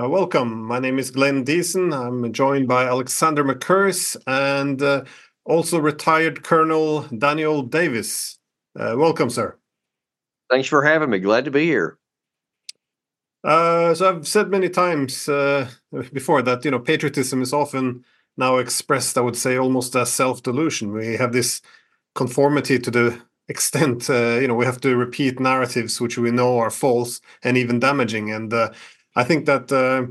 [0.00, 0.64] Uh, welcome.
[0.64, 1.92] My name is Glenn Diesen.
[1.92, 5.02] I'm joined by Alexander Mercouris and uh,
[5.44, 8.38] also retired Colonel Daniel Davis.
[8.78, 9.56] Uh, welcome, sir.
[10.50, 11.18] Thanks for having me.
[11.18, 11.98] Glad to be here.
[13.42, 15.68] Uh, so I've said many times uh,
[16.12, 18.04] before that you know patriotism is often
[18.36, 20.92] now expressed, I would say, almost as self-delusion.
[20.92, 21.60] We have this
[22.14, 26.58] conformity to the extent uh, you know we have to repeat narratives which we know
[26.58, 28.52] are false and even damaging and
[29.18, 30.06] I think that uh,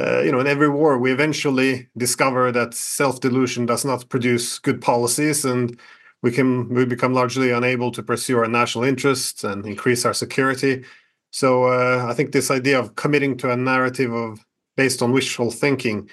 [0.00, 4.80] uh, you know in every war we eventually discover that self-delusion does not produce good
[4.80, 5.78] policies, and
[6.22, 10.84] we can we become largely unable to pursue our national interests and increase our security.
[11.30, 14.44] So uh, I think this idea of committing to a narrative of
[14.76, 16.10] based on wishful thinking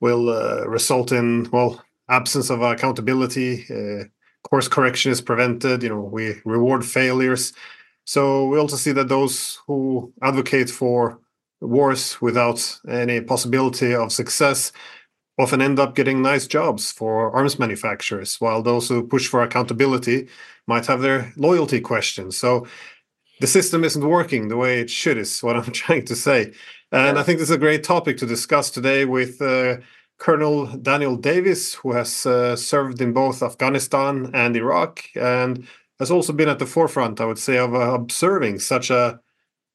[0.00, 3.66] will uh, result in well absence of accountability.
[3.70, 4.04] Uh,
[4.44, 5.82] course correction is prevented.
[5.82, 7.52] You know we reward failures.
[8.06, 11.18] So we also see that those who advocate for
[11.60, 14.72] wars without any possibility of success
[15.38, 20.28] often end up getting nice jobs for arms manufacturers, while those who push for accountability
[20.66, 22.32] might have their loyalty questioned.
[22.34, 22.66] So
[23.40, 26.52] the system isn't working the way it should, is what I'm trying to say.
[26.92, 29.78] And I think this is a great topic to discuss today with uh,
[30.18, 35.66] Colonel Daniel Davis, who has uh, served in both Afghanistan and Iraq and
[35.98, 39.18] has also been at the forefront, I would say, of uh, observing such a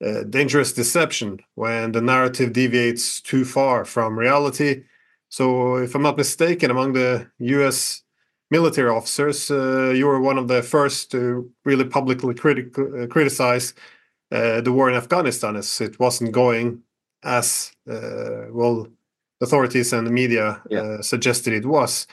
[0.05, 4.83] uh, dangerous deception when the narrative deviates too far from reality.
[5.29, 8.03] So, if I'm not mistaken, among the US
[8.49, 13.73] military officers, uh, you were one of the first to really publicly criti- uh, criticize
[14.31, 16.81] uh, the war in Afghanistan as it wasn't going
[17.23, 18.87] as uh, well
[19.41, 21.01] authorities and the media yeah.
[21.01, 22.07] suggested it was.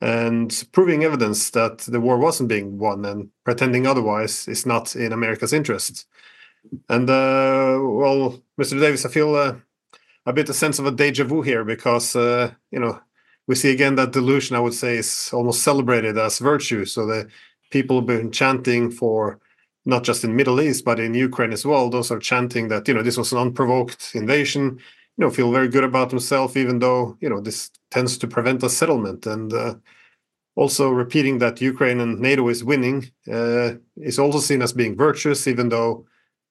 [0.00, 5.12] And proving evidence that the war wasn't being won and pretending otherwise is not in
[5.12, 6.06] America's interest.
[6.88, 8.80] And uh, well, Mr.
[8.80, 9.56] Davis, I feel uh,
[10.26, 13.00] a bit a sense of a deja vu here because uh, you know
[13.46, 14.56] we see again that delusion.
[14.56, 16.84] I would say is almost celebrated as virtue.
[16.84, 17.28] So the
[17.70, 19.38] people have been chanting for
[19.84, 21.90] not just in Middle East but in Ukraine as well.
[21.90, 24.78] Those are chanting that you know this was an unprovoked invasion.
[25.18, 28.62] You know, feel very good about themselves, even though you know this tends to prevent
[28.62, 29.52] a settlement and.
[29.52, 29.74] Uh,
[30.54, 35.48] also, repeating that Ukraine and NATO is winning uh, is also seen as being virtuous,
[35.48, 36.04] even though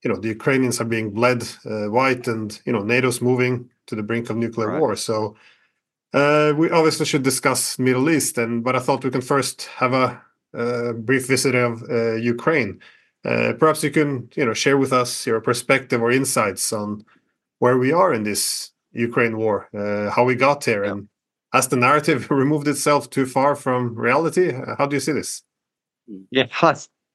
[0.03, 3.95] you know the Ukrainians are being bled uh, white, and you know NATO's moving to
[3.95, 4.79] the brink of nuclear right.
[4.79, 4.95] war.
[4.95, 5.35] So
[6.13, 9.93] uh, we obviously should discuss Middle East, and but I thought we can first have
[9.93, 10.21] a,
[10.53, 12.79] a brief visit of uh, Ukraine.
[13.23, 17.05] Uh, perhaps you can you know share with us your perspective or insights on
[17.59, 20.91] where we are in this Ukraine war, uh, how we got here, yeah.
[20.91, 21.07] and
[21.53, 24.53] has the narrative removed itself too far from reality?
[24.77, 25.43] How do you see this?
[26.31, 26.47] Yeah,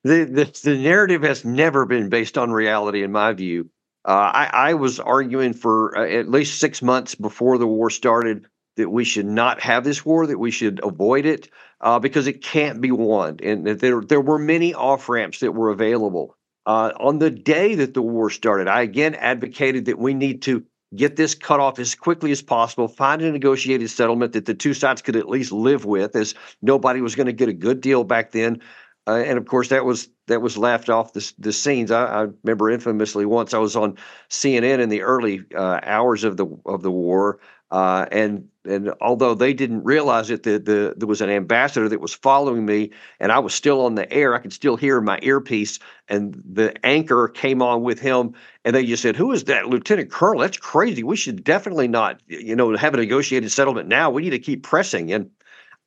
[0.07, 3.71] the, the, the narrative has never been based on reality, in my view.
[4.05, 8.47] Uh, I, I, was arguing for uh, at least six months before the war started
[8.77, 11.51] that we should not have this war, that we should avoid it
[11.81, 15.71] uh, because it can't be won, and there there were many off ramps that were
[15.71, 16.37] available.
[16.67, 20.65] Uh, on the day that the war started, I again advocated that we need to
[20.95, 24.73] get this cut off as quickly as possible, find a negotiated settlement that the two
[24.73, 28.05] sides could at least live with, as nobody was going to get a good deal
[28.05, 28.63] back then.
[29.07, 31.91] Uh, and of course, that was that was laughed off the, the scenes.
[31.91, 33.97] I, I, remember infamously once I was on
[34.29, 37.39] CNN in the early uh, hours of the of the war,
[37.71, 42.01] uh, and and although they didn't realize it, the, the there was an ambassador that
[42.01, 42.91] was following me,
[43.21, 44.35] and I was still on the air.
[44.35, 45.79] I could still hear my earpiece,
[46.09, 48.35] and the anchor came on with him,
[48.65, 50.41] and they just said, "Who is that, Lieutenant Colonel?
[50.41, 51.05] That's crazy.
[51.05, 54.11] We should definitely not, you know, have a negotiated settlement now.
[54.11, 55.31] We need to keep pressing." And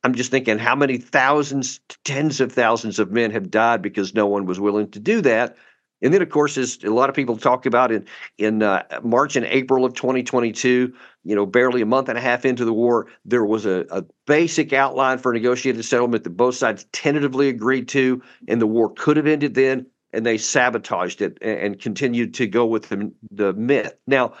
[0.02, 4.26] I'm just thinking how many thousands, tens of thousands of men have died because no
[4.26, 5.56] one was willing to do that.
[6.02, 8.06] And then, of course, as a lot of people talk about in
[8.38, 10.92] in uh, March and April of 2022,
[11.24, 14.04] you know, barely a month and a half into the war, there was a, a
[14.26, 18.92] basic outline for a negotiated settlement that both sides tentatively agreed to, and the war
[18.94, 19.86] could have ended then.
[20.12, 23.94] And they sabotaged it and, and continued to go with the, the myth.
[24.08, 24.32] Now,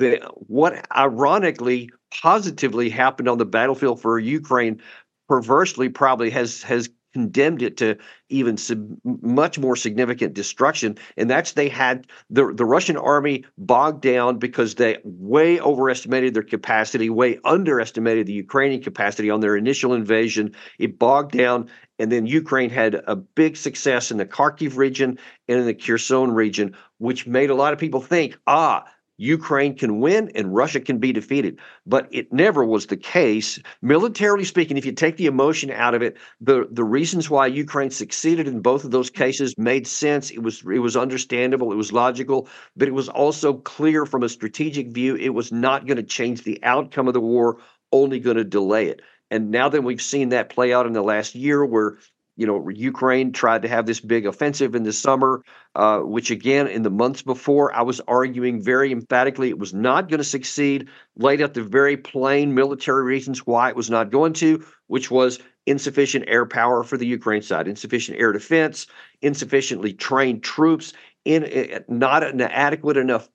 [0.00, 1.90] the what ironically
[2.22, 4.80] positively happened on the battlefield for Ukraine
[5.28, 7.96] perversely probably has has condemned it to
[8.28, 14.00] even sub, much more significant destruction and that's they had the the Russian army bogged
[14.00, 19.92] down because they way overestimated their capacity way underestimated the Ukrainian capacity on their initial
[19.92, 20.54] invasion.
[20.78, 25.58] It bogged down and then Ukraine had a big success in the Kharkiv region and
[25.58, 28.84] in the Kherson region which made a lot of people think ah
[29.20, 31.58] Ukraine can win and Russia can be defeated.
[31.86, 33.58] But it never was the case.
[33.82, 37.90] Militarily speaking, if you take the emotion out of it, the, the reasons why Ukraine
[37.90, 40.30] succeeded in both of those cases made sense.
[40.30, 44.28] It was it was understandable, it was logical, but it was also clear from a
[44.28, 47.58] strategic view it was not going to change the outcome of the war,
[47.92, 49.02] only going to delay it.
[49.30, 51.98] And now that we've seen that play out in the last year, where
[52.40, 55.44] you know, Ukraine tried to have this big offensive in the summer,
[55.74, 60.08] uh, which again, in the months before, I was arguing very emphatically it was not
[60.08, 64.32] going to succeed, laid out the very plain military reasons why it was not going
[64.34, 68.86] to, which was insufficient air power for the Ukraine side, insufficient air defense,
[69.20, 70.94] insufficiently trained troops,
[71.26, 73.28] in uh, not an adequate enough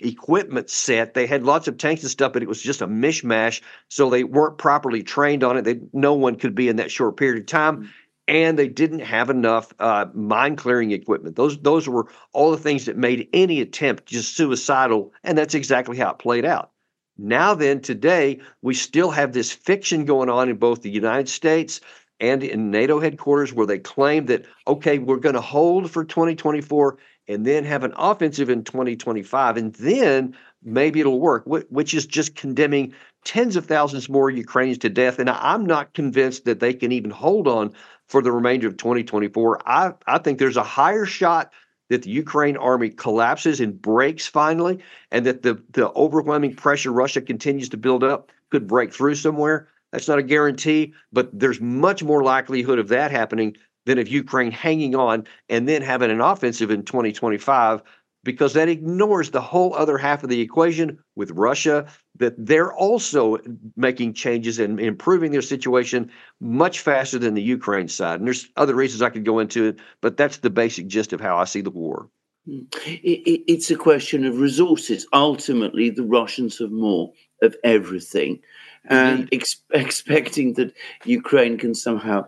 [0.00, 1.12] equipment set.
[1.12, 3.60] They had lots of tanks and stuff, but it was just a mishmash.
[3.90, 5.64] So they weren't properly trained on it.
[5.64, 7.90] They, no one could be in that short period of time
[8.30, 11.34] and they didn't have enough uh, mine clearing equipment.
[11.34, 15.98] Those those were all the things that made any attempt just suicidal, and that's exactly
[15.98, 16.70] how it played out.
[17.18, 21.80] Now then, today we still have this fiction going on in both the United States
[22.20, 26.98] and in NATO headquarters, where they claim that okay, we're going to hold for 2024
[27.26, 32.36] and then have an offensive in 2025, and then maybe it'll work, which is just
[32.36, 32.94] condemning
[33.24, 35.18] tens of thousands more Ukrainians to death.
[35.18, 37.72] And I'm not convinced that they can even hold on
[38.10, 39.62] for the remainder of 2024.
[39.66, 41.52] I, I think there's a higher shot
[41.90, 44.80] that the Ukraine army collapses and breaks finally,
[45.12, 49.68] and that the, the overwhelming pressure Russia continues to build up could break through somewhere.
[49.92, 54.50] That's not a guarantee, but there's much more likelihood of that happening than of Ukraine
[54.50, 57.82] hanging on and then having an offensive in 2025
[58.24, 61.86] because that ignores the whole other half of the equation with Russia,
[62.20, 63.38] that they're also
[63.76, 68.20] making changes and improving their situation much faster than the Ukraine side.
[68.20, 71.20] And there's other reasons I could go into it, but that's the basic gist of
[71.20, 72.08] how I see the war.
[72.46, 72.60] Hmm.
[72.84, 75.06] It's a question of resources.
[75.12, 77.12] Ultimately, the Russians have more
[77.42, 78.40] of everything.
[78.84, 80.72] And ex- expecting that
[81.04, 82.26] Ukraine can somehow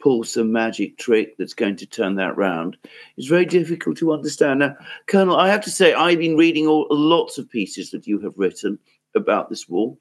[0.00, 2.76] pull some magic trick that's going to turn that round
[3.16, 4.58] is very difficult to understand.
[4.58, 4.74] Now,
[5.06, 8.36] Colonel, I have to say, I've been reading all, lots of pieces that you have
[8.36, 8.78] written
[9.14, 9.96] about this war.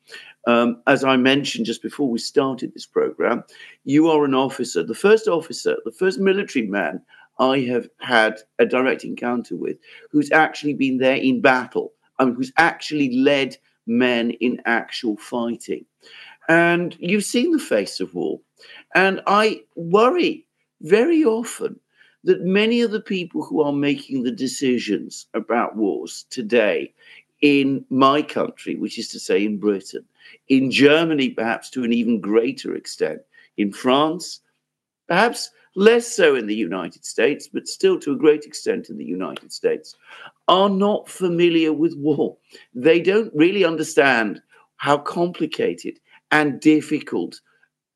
[0.48, 3.44] Um, as I mentioned just before we started this program,
[3.84, 7.02] you are an officer, the first officer, the first military man
[7.40, 9.78] I have had a direct encounter with
[10.12, 15.86] who's actually been there in battle, I mean, who's actually led men in actual fighting.
[16.48, 18.40] And you've seen the face of war.
[18.94, 20.46] And I worry
[20.82, 21.80] very often
[22.24, 26.94] that many of the people who are making the decisions about wars today
[27.42, 30.06] in my country, which is to say in Britain,
[30.48, 33.22] in Germany, perhaps to an even greater extent,
[33.58, 34.42] in France,
[35.08, 39.06] perhaps less so in the United States, but still to a great extent in the
[39.06, 39.96] United States,
[40.48, 42.38] are not familiar with war.
[42.74, 44.42] They don't really understand
[44.78, 46.00] how complicated
[46.32, 47.40] and difficult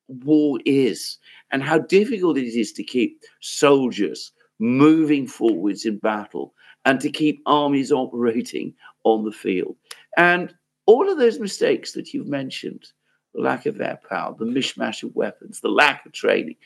[0.08, 1.18] war is
[1.50, 6.54] and how difficult it is to keep soldiers moving forwards in battle
[6.84, 8.72] and to keep armies operating
[9.06, 9.76] on the field.
[10.16, 10.54] And
[10.86, 12.86] all of those mistakes that you've mentioned
[13.34, 16.56] the lack of air power, the mishmash of weapons, the lack of training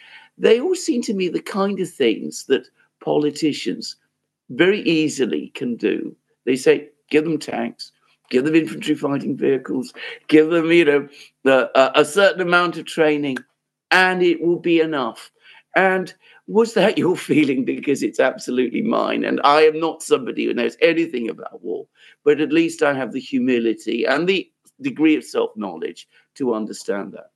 [0.40, 2.66] they all seem to me the kind of things that
[3.00, 3.96] politicians
[4.48, 6.16] very easily can do.
[6.46, 7.92] They say, give them tanks,
[8.30, 9.92] give them infantry fighting vehicles,
[10.28, 11.08] give them, you
[11.44, 13.36] know, a, a certain amount of training,
[13.90, 15.30] and it will be enough.
[15.76, 16.12] And
[16.50, 17.64] was that your feeling?
[17.64, 19.24] Because it's absolutely mine.
[19.24, 21.86] And I am not somebody who knows anything about war,
[22.24, 24.50] but at least I have the humility and the
[24.82, 27.30] degree of self knowledge to understand that.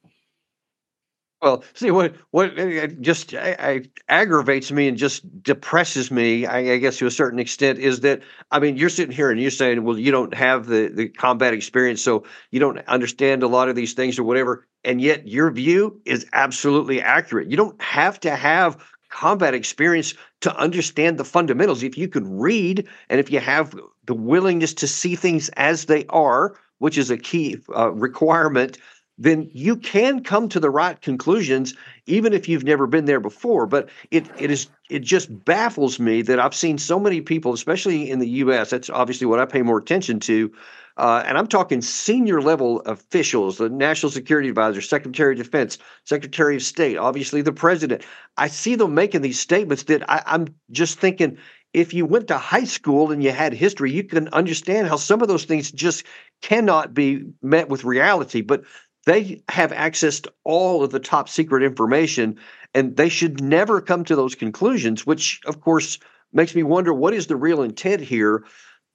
[1.44, 6.10] Well, see what what uh, uh, just uh, I, I, aggravates me and just depresses
[6.10, 9.30] me, I, I, guess to a certain extent, is that I mean you're sitting here
[9.30, 13.42] and you're saying, well, you don't have the the combat experience, so you don't understand
[13.42, 17.50] a lot of these things or whatever, and yet your view is absolutely accurate.
[17.50, 18.82] You don't have to have
[19.14, 21.82] combat experience to understand the fundamentals.
[21.82, 23.74] If you can read and if you have
[24.06, 28.76] the willingness to see things as they are, which is a key uh, requirement
[29.16, 31.74] then you can come to the right conclusions
[32.06, 36.20] even if you've never been there before but it it is it just baffles me
[36.20, 39.62] that i've seen so many people especially in the us that's obviously what i pay
[39.62, 40.52] more attention to
[40.96, 46.56] uh, and i'm talking senior level officials the national security advisor secretary of defense secretary
[46.56, 48.04] of state obviously the president
[48.36, 51.38] i see them making these statements that I, i'm just thinking
[51.74, 55.20] if you went to high school and you had history, you can understand how some
[55.20, 56.04] of those things just
[56.40, 58.40] cannot be met with reality.
[58.40, 58.62] But
[59.06, 62.38] they have access to all of the top secret information,
[62.74, 65.98] and they should never come to those conclusions, which, of course,
[66.32, 68.44] makes me wonder what is the real intent here.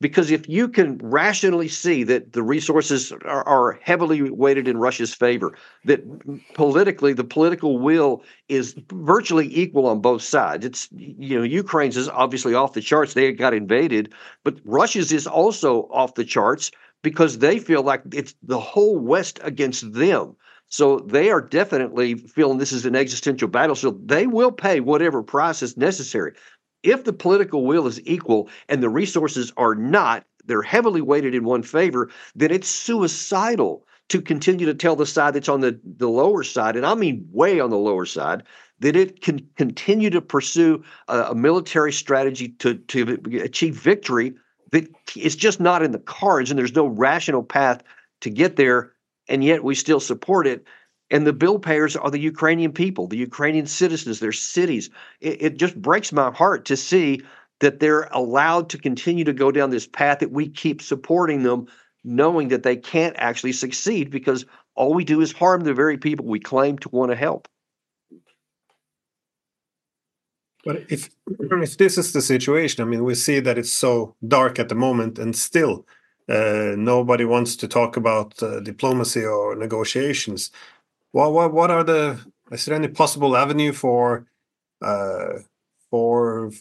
[0.01, 5.13] Because if you can rationally see that the resources are, are, heavily weighted in Russia's
[5.13, 5.53] favor,
[5.85, 6.01] that
[6.53, 10.65] politically the political will is virtually equal on both sides.
[10.65, 14.13] It's you know Ukraine's is obviously off the charts; they got invaded,
[14.45, 19.39] but Russia's is also off the charts because they feel like it's the whole West
[19.43, 20.35] against them.
[20.69, 23.75] So they are definitely feeling this is an existential battle.
[23.75, 26.33] So they will pay whatever price is necessary.
[26.83, 31.43] If the political will is equal and the resources are not, they're heavily weighted in
[31.43, 36.09] one favor, then it's suicidal to continue to tell the side that's on the, the
[36.09, 38.43] lower side, and I mean way on the lower side,
[38.79, 44.33] that it can continue to pursue a, a military strategy to, to achieve victory
[44.71, 47.83] that is just not in the cards, and there's no rational path
[48.21, 48.93] to get there
[49.29, 50.65] and yet we still support it.
[51.11, 54.89] And the bill payers are the Ukrainian people, the Ukrainian citizens, their cities.
[55.21, 57.23] It, it, just breaks my heart to see
[57.59, 61.67] that they're allowed to continue to go down this path that we keep supporting them,
[62.03, 66.25] knowing that they can't actually succeed because all we do is harm the very people
[66.25, 67.47] we claim to want to help.
[70.63, 74.59] But if if this is the situation, I mean, we see that it's so dark
[74.59, 75.85] at the moment, and still
[76.29, 80.51] uh, nobody wants to talk about uh, diplomacy or negotiations.
[81.11, 82.19] What, what what are the?
[82.51, 84.27] Is there any possible avenue for
[84.81, 85.39] uh,
[85.89, 86.51] for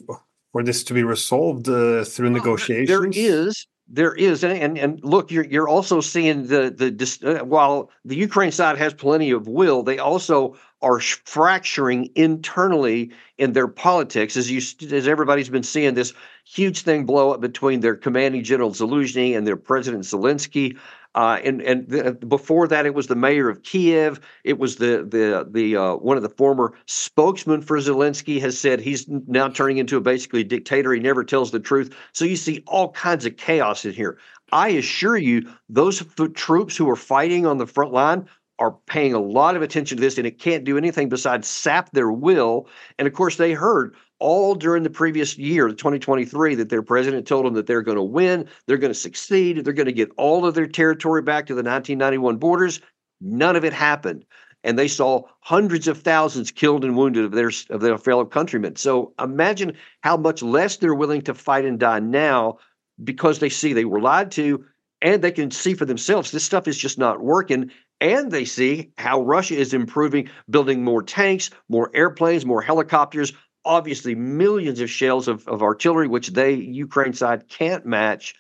[0.53, 2.89] for this to be resolved uh, through negotiations?
[2.89, 7.45] There is, there is, and and, and look, you're you're also seeing the the uh,
[7.45, 13.69] while the Ukraine side has plenty of will, they also are fracturing internally in their
[13.69, 14.37] politics.
[14.37, 14.59] As you
[14.91, 16.13] as everybody's been seeing this
[16.45, 20.79] huge thing blow up between their commanding general Zaluzhny and their president Zelensky.
[21.15, 24.21] Uh, and and before that, it was the mayor of Kiev.
[24.45, 28.81] It was the the the uh, one of the former spokesmen for Zelensky has said
[28.81, 30.93] he's now turning into a basically dictator.
[30.93, 31.95] He never tells the truth.
[32.13, 34.19] So you see all kinds of chaos in here.
[34.53, 39.15] I assure you, those f- troops who are fighting on the front line are paying
[39.15, 42.69] a lot of attention to this, and it can't do anything besides sap their will.
[42.99, 47.47] And of course, they heard all during the previous year, 2023, that their president told
[47.47, 50.47] them that they're going to win, they're going to succeed, they're going to get all
[50.47, 52.81] of their territory back to the 1991 borders.
[53.21, 54.25] None of it happened.
[54.65, 58.75] And they saw hundreds of thousands killed and wounded of their of their fellow countrymen.
[58.75, 62.59] So imagine how much less they're willing to fight and die now
[63.03, 64.65] because they see they were lied to
[65.01, 67.71] and they can see for themselves this stuff is just not working
[68.01, 73.33] and they see how Russia is improving, building more tanks, more airplanes, more helicopters,
[73.65, 78.35] obviously millions of shells of, of artillery, which they, Ukraine side, can't match.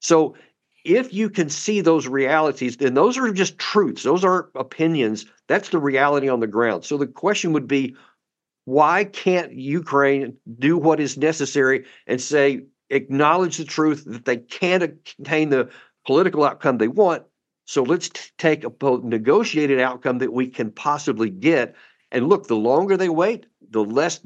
[0.00, 0.36] So
[0.84, 4.02] if you can see those realities, then those are just truths.
[4.02, 5.26] Those aren't opinions.
[5.48, 6.84] That's the reality on the ground.
[6.84, 7.96] So the question would be
[8.66, 14.82] why can't Ukraine do what is necessary and say, acknowledge the truth that they can't
[14.82, 15.70] attain the
[16.06, 17.24] political outcome they want?
[17.66, 21.74] So let's t- take a negotiated outcome that we can possibly get.
[22.10, 24.20] And look, the longer they wait, the less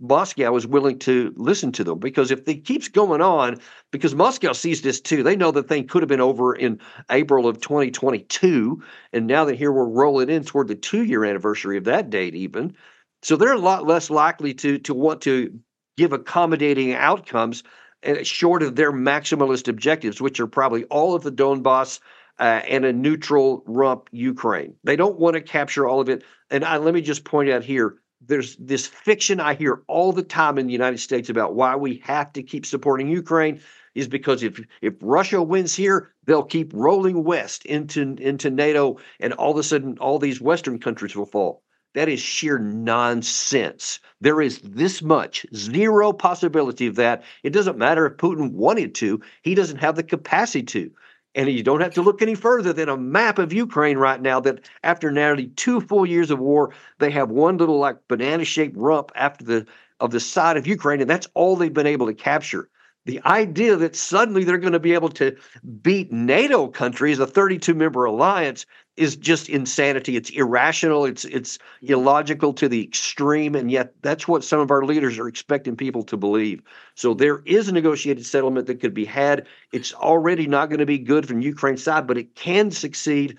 [0.00, 1.98] Moscow is willing to listen to them.
[1.98, 3.56] Because if it keeps going on,
[3.90, 6.78] because Moscow sees this too, they know the thing could have been over in
[7.10, 8.80] April of 2022.
[9.12, 12.36] And now that here we're rolling in toward the two year anniversary of that date,
[12.36, 12.76] even.
[13.22, 15.52] So they're a lot less likely to, to want to
[15.96, 17.64] give accommodating outcomes
[18.06, 21.98] uh, short of their maximalist objectives, which are probably all of the Donbass
[22.38, 24.74] uh, and a neutral rump Ukraine.
[24.84, 26.22] They don't want to capture all of it.
[26.50, 30.22] And I, let me just point out here there's this fiction I hear all the
[30.22, 33.60] time in the United States about why we have to keep supporting Ukraine
[33.94, 39.32] is because if if Russia wins here, they'll keep rolling west into into NATO, and
[39.34, 41.62] all of a sudden all these Western countries will fall.
[41.94, 44.00] That is sheer nonsense.
[44.20, 47.22] There is this much, zero possibility of that.
[47.42, 50.90] It doesn't matter if Putin wanted to, he doesn't have the capacity to.
[51.34, 54.38] And you don't have to look any further than a map of Ukraine right now
[54.40, 58.76] that after nearly two full years of war, they have one little like banana shaped
[58.76, 59.66] rump after the
[60.00, 62.68] of the side of Ukraine, and that's all they've been able to capture.
[63.04, 65.36] The idea that suddenly they're going to be able to
[65.80, 70.16] beat NATO countries, a 32 member alliance, is just insanity.
[70.16, 71.04] It's irrational.
[71.04, 75.28] It's it's illogical to the extreme, and yet that's what some of our leaders are
[75.28, 76.62] expecting people to believe.
[76.94, 79.46] So there is a negotiated settlement that could be had.
[79.72, 83.38] It's already not going to be good from Ukraine's side, but it can succeed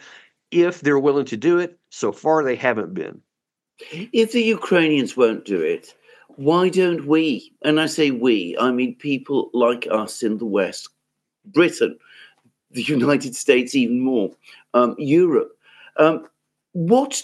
[0.49, 1.77] if they're willing to do it.
[1.89, 3.21] So far, they haven't been.
[3.91, 5.93] If the Ukrainians won't do it,
[6.29, 7.53] why don't we?
[7.63, 10.89] And I say we, I mean people like us in the West,
[11.45, 11.97] Britain,
[12.73, 14.31] the United States, even more
[14.73, 15.57] um, Europe.
[15.97, 16.27] Um,
[16.73, 17.23] what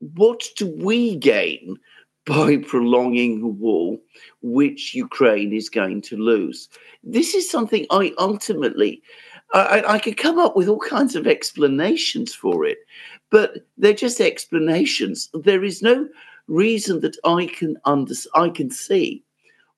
[0.00, 1.78] what do we gain
[2.26, 3.98] by prolonging the war,
[4.42, 6.68] which Ukraine is going to lose.
[7.04, 9.00] This is something I ultimately,
[9.54, 12.78] I, I could come up with all kinds of explanations for it,
[13.30, 15.30] but they're just explanations.
[15.34, 16.08] There is no
[16.48, 19.22] reason that I can under, I can see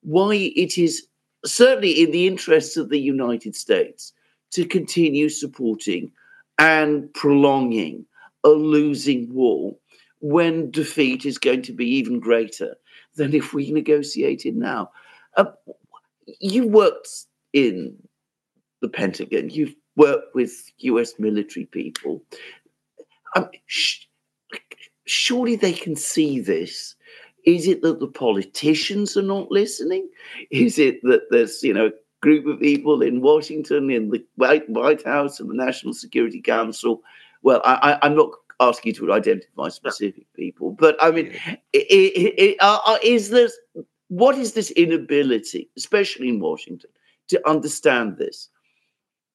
[0.00, 1.06] why it is
[1.44, 4.14] certainly in the interests of the United States
[4.52, 6.10] to continue supporting
[6.58, 8.04] and prolonging
[8.44, 9.76] a losing war
[10.20, 12.76] when defeat is going to be even greater
[13.16, 14.90] than if we negotiated now.
[15.36, 15.44] Uh,
[16.40, 17.08] you worked
[17.52, 17.96] in
[18.80, 22.22] the Pentagon, you've worked with US military people.
[23.34, 24.04] Um, sh-
[25.06, 26.94] surely they can see this.
[27.44, 30.08] Is it that the politicians are not listening?
[30.50, 31.90] Is it that there's, you know,
[32.20, 37.02] group of people in Washington, in the White, White House, and the National Security Council?
[37.42, 41.26] Well, I, am not asking you to identify specific people, but I mean,
[41.72, 43.56] it, it, it, uh, is this
[44.08, 46.90] what is this inability, especially in Washington,
[47.28, 48.48] to understand this?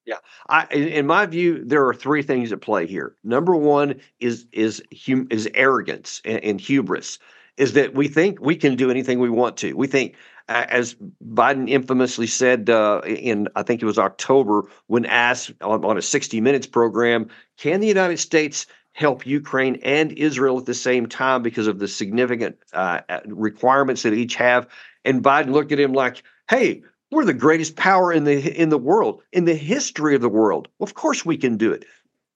[0.05, 0.17] Yeah,
[0.49, 3.15] I, in my view, there are three things at play here.
[3.23, 7.19] Number one is is hum, is arrogance and, and, hubris.
[7.57, 9.73] Is that we think we can do anything we want to.
[9.73, 10.15] We think,
[10.49, 15.97] as Biden infamously said uh, in I think it was October when asked on, on
[15.97, 21.07] a 60 Minutes program, can the United States help Ukraine and Israel at the same
[21.07, 24.67] time because of the significant uh, uh, requirements that each have.
[25.03, 28.77] And Biden looked at him like, "Hey, we're the greatest power in the in the
[28.77, 30.67] world, in the history of the world.
[30.79, 31.85] Of course we can do it."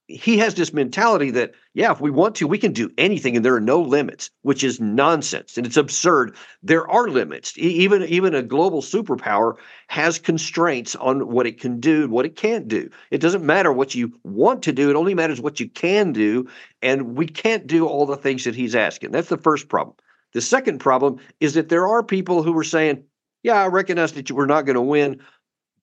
[0.07, 3.43] He has this mentality that yeah if we want to we can do anything and
[3.43, 6.35] there are no limits which is nonsense and it's absurd.
[6.63, 7.53] There are limits.
[7.57, 9.55] Even even a global superpower
[9.87, 12.89] has constraints on what it can do and what it can't do.
[13.11, 14.89] It doesn't matter what you want to do.
[14.89, 16.47] It only matters what you can do
[16.81, 19.11] and we can't do all the things that he's asking.
[19.11, 19.97] That's the first problem.
[20.33, 23.03] The second problem is that there are people who are saying
[23.43, 25.21] yeah i recognize that we're not going to win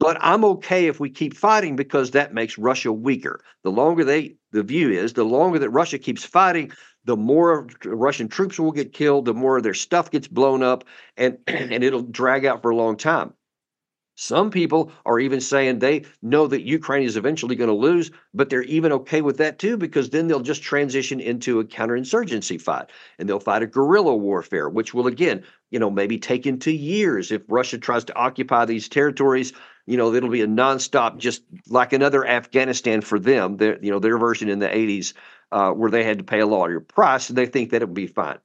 [0.04, 3.40] but I'm okay if we keep fighting because that makes Russia weaker.
[3.62, 6.72] The longer they, the view is, the longer that Russia keeps fighting,
[7.06, 10.84] the more Russian troops will get killed, the more their stuff gets blown up,
[11.16, 13.32] and and it'll drag out for a long time.
[14.16, 18.50] Some people are even saying they know that Ukraine is eventually going to lose, but
[18.50, 22.90] they're even okay with that too, because then they'll just transition into a counterinsurgency fight
[23.18, 27.32] and they'll fight a guerrilla warfare, which will again, you know, maybe take into years
[27.32, 29.52] if Russia tries to occupy these territories
[29.86, 33.56] you know, it'll be a nonstop, just like another Afghanistan for them.
[33.58, 35.12] Their, you know, their version in the '80s,
[35.52, 37.94] uh, where they had to pay a larger price, and they think that it would
[37.94, 38.38] be fine.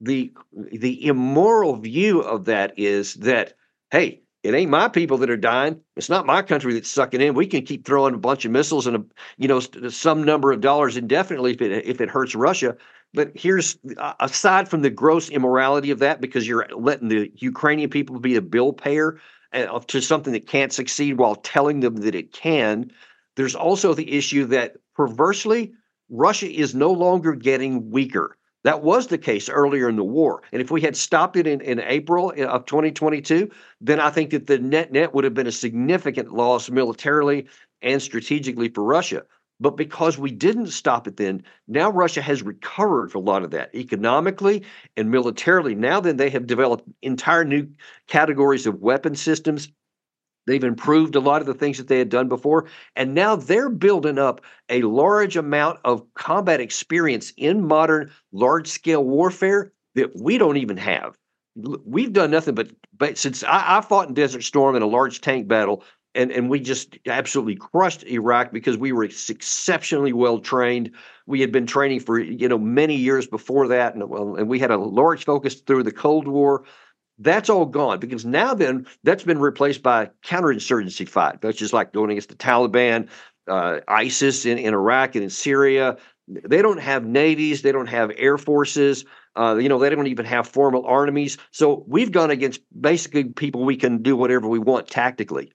[0.00, 3.54] The the immoral view of that is that,
[3.90, 5.80] hey, it ain't my people that are dying.
[5.96, 7.32] It's not my country that's sucking in.
[7.32, 9.04] We can keep throwing a bunch of missiles and a,
[9.38, 12.76] you know some number of dollars indefinitely if it if it hurts Russia.
[13.14, 13.78] But here's
[14.20, 18.42] aside from the gross immorality of that, because you're letting the Ukrainian people be a
[18.42, 19.18] bill payer uh,
[19.54, 22.90] Uh, to something that can't succeed while telling them that it can.
[23.36, 25.72] There's also the issue that perversely,
[26.10, 28.36] Russia is no longer getting weaker.
[28.64, 30.42] That was the case earlier in the war.
[30.50, 33.48] And if we had stopped it in, in April uh, of 2022,
[33.80, 37.46] then I think that the net net would have been a significant loss militarily
[37.80, 39.22] and strategically for Russia.
[39.60, 43.74] But because we didn't stop it then, now Russia has recovered a lot of that
[43.74, 44.64] economically
[44.96, 45.74] and militarily.
[45.74, 47.68] Now then, they have developed entire new
[48.08, 49.68] categories of weapon systems.
[50.46, 52.66] They've improved a lot of the things that they had done before.
[52.96, 59.04] And now they're building up a large amount of combat experience in modern large scale
[59.04, 61.16] warfare that we don't even have.
[61.56, 65.20] We've done nothing but, but since I, I fought in Desert Storm in a large
[65.20, 70.90] tank battle and and we just absolutely crushed Iraq because we were exceptionally well trained.
[71.26, 74.70] We had been training for you know many years before that, and and we had
[74.70, 76.64] a large focus through the Cold War.
[77.18, 81.92] That's all gone because now then that's been replaced by counterinsurgency fight, That's just like
[81.92, 83.08] going against the Taliban,
[83.46, 85.96] uh, ISIS in, in Iraq and in Syria.
[86.26, 89.04] They don't have navies, they don't have air forces.
[89.36, 91.38] Uh, you know, they don't even have formal armies.
[91.50, 95.52] So we've gone against basically people we can do whatever we want tactically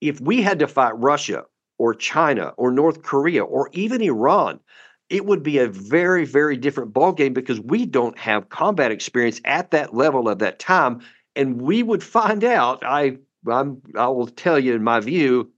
[0.00, 1.44] if we had to fight Russia
[1.78, 4.60] or China or North Korea or even Iran,
[5.08, 9.72] it would be a very, very different ballgame because we don't have combat experience at
[9.72, 11.00] that level at that time.
[11.34, 15.50] And we would find out, I I'm, I will tell you in my view,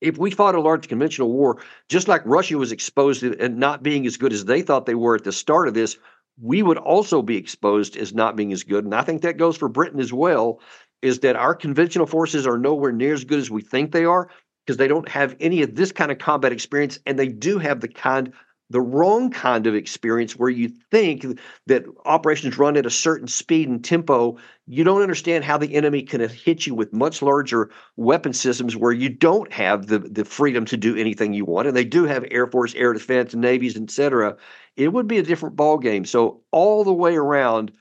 [0.00, 3.82] if we fought a large conventional war, just like Russia was exposed to and not
[3.82, 5.96] being as good as they thought they were at the start of this,
[6.40, 8.84] we would also be exposed as not being as good.
[8.84, 10.60] And I think that goes for Britain as well
[11.02, 14.28] is that our conventional forces are nowhere near as good as we think they are
[14.64, 17.80] because they don't have any of this kind of combat experience and they do have
[17.80, 18.32] the kind
[18.72, 23.68] the wrong kind of experience where you think that operations run at a certain speed
[23.68, 24.38] and tempo.
[24.66, 28.92] You don't understand how the enemy can hit you with much larger weapon systems where
[28.92, 31.68] you don't have the, the freedom to do anything you want.
[31.68, 34.36] And they do have Air Force, Air Defense, Navies, etc.
[34.76, 36.06] It would be a different ball game.
[36.06, 37.72] So all the way around,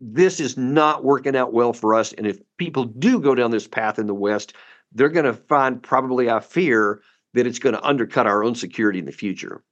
[0.00, 2.12] this is not working out well for us.
[2.12, 4.54] And if people do go down this path in the West,
[4.92, 7.00] they're going to find probably, I fear,
[7.34, 9.62] that it's going to undercut our own security in the future.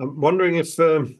[0.00, 1.18] I'm wondering if um,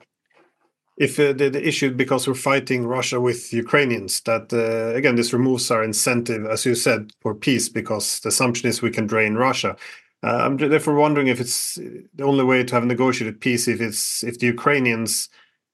[0.96, 5.32] if uh, the, the, issue because we're fighting Russia with Ukrainians that uh, again this
[5.32, 9.34] removes our incentive, as you said, for peace because the assumption is we can drain
[9.34, 9.76] Russia.
[10.22, 14.22] Uh, I'm therefore wondering if it's the only way to have negotiated peace if it's
[14.22, 15.28] if the Ukrainians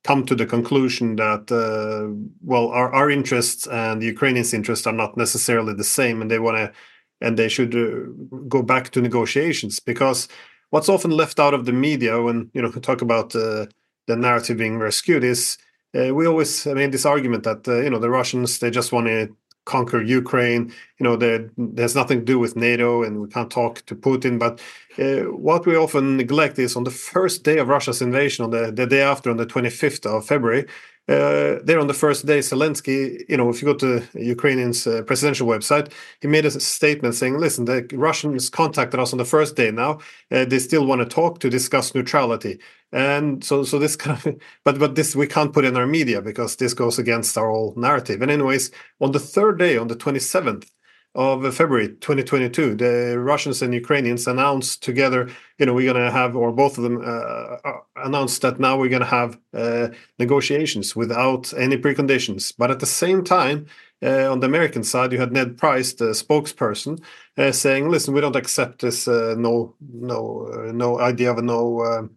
[0.07, 2.07] come to the conclusion that uh,
[2.42, 6.38] well our, our interests and the Ukrainians' interests are not necessarily the same, and they
[6.38, 6.73] want to
[7.21, 8.07] and they should uh,
[8.49, 9.81] go back to negotiations.
[9.81, 10.29] Because
[10.71, 13.66] what's often left out of the media when you know talk about uh,
[14.07, 15.59] the narrative being rescued is
[15.99, 19.07] uh, we always made this argument that uh, you know the Russians they just want
[19.09, 19.29] to
[19.66, 20.72] conquer Ukraine.
[20.98, 24.38] You know, there's nothing to do with NATO, and we can't talk to Putin.
[24.38, 24.61] But
[24.98, 28.72] uh, what we often neglect is on the first day of Russia's invasion, on the,
[28.72, 30.66] the day after, on the 25th of February,
[31.09, 35.03] uh, there on the first day, Zelensky, you know, if you go to Ukrainian's uh,
[35.03, 39.55] presidential website, he made a statement saying, listen, the Russians contacted us on the first
[39.55, 40.01] day now.
[40.33, 42.59] Uh, they still want to talk to discuss neutrality.
[42.90, 46.21] And so, so this kind of, but, but this we can't put in our media
[46.21, 48.21] because this goes against our whole narrative.
[48.21, 50.69] And, anyways, on the third day, on the 27th,
[51.16, 56.37] of February 2022, the Russians and Ukrainians announced together, you know, we're going to have,
[56.37, 60.94] or both of them uh, uh, announced that now we're going to have uh, negotiations
[60.94, 62.52] without any preconditions.
[62.57, 63.66] But at the same time,
[64.02, 67.02] uh, on the American side, you had Ned Price, the spokesperson,
[67.38, 72.11] uh, saying, "Listen, we don't accept this uh, no, no, no idea of a no."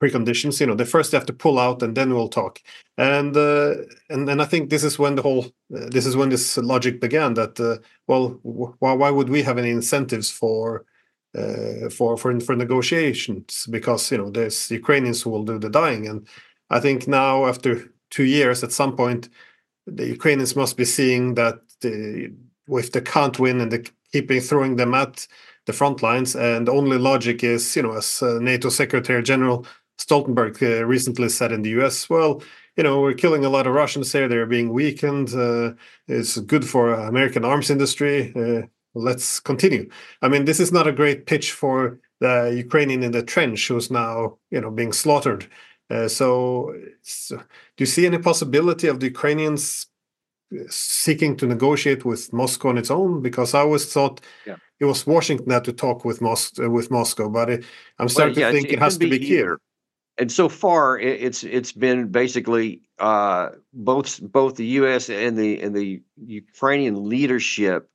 [0.00, 2.60] Preconditions you know they first have to pull out and then we'll talk.
[2.98, 3.74] And uh,
[4.08, 7.34] and i think this is when the whole uh, this is when this logic began
[7.34, 10.84] that uh, well why, why would we have any incentives for
[11.38, 13.66] uh, for for for negotiations?
[13.70, 16.06] Because you know there's ukrainians who will do the dying.
[16.08, 16.26] And
[16.70, 17.70] i think now after
[18.10, 19.28] two years at some point
[19.86, 22.32] the ukrainians must be seeing that the,
[22.68, 23.82] if they can't win and they
[24.12, 25.26] keeping throwing them at
[25.66, 29.66] the front lines and the only logic is you know as uh, nato secretary general
[30.00, 32.42] Stoltenberg uh, recently said in the US, well,
[32.76, 34.28] you know, we're killing a lot of Russians here.
[34.28, 35.34] They're being weakened.
[35.34, 35.74] Uh,
[36.08, 38.32] it's good for American arms industry.
[38.34, 39.90] Uh, let's continue.
[40.22, 43.90] I mean, this is not a great pitch for the Ukrainian in the trench who's
[43.90, 45.46] now, you know, being slaughtered.
[45.90, 47.42] Uh, so, so, do
[47.78, 49.86] you see any possibility of the Ukrainians
[50.68, 53.20] seeking to negotiate with Moscow on its own?
[53.20, 54.56] Because I always thought yeah.
[54.78, 57.64] it was Washington that to talk with, Mos- with Moscow, but it,
[57.98, 59.58] I'm starting well, yeah, to think it, it has to be, be here
[60.20, 65.08] and so far it, it's it's been basically uh, both both the U.S.
[65.08, 67.88] and the and the Ukrainian leadership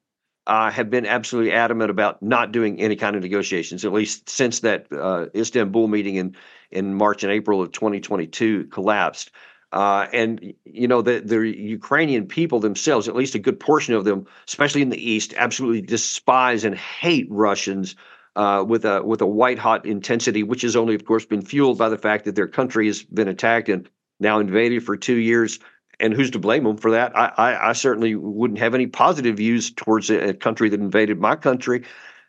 [0.47, 4.61] uh, have been absolutely adamant about not doing any kind of negotiations, at least since
[4.61, 6.35] that uh, Istanbul meeting in
[6.71, 9.31] in March and April of 2022 collapsed.
[9.71, 14.03] Uh, and you know the the Ukrainian people themselves, at least a good portion of
[14.03, 17.95] them, especially in the east, absolutely despise and hate Russians
[18.36, 21.78] uh, with a with a white hot intensity, which has only, of course, been fueled
[21.78, 25.60] by the fact that their country has been attacked and now invaded for two years.
[26.00, 27.15] And who's to blame them for that?
[27.17, 31.21] I, I, I certainly wouldn't have any positive views towards a, a country that invaded
[31.21, 31.86] my country.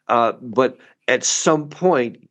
[0.06, 2.28] Uh, but at some point,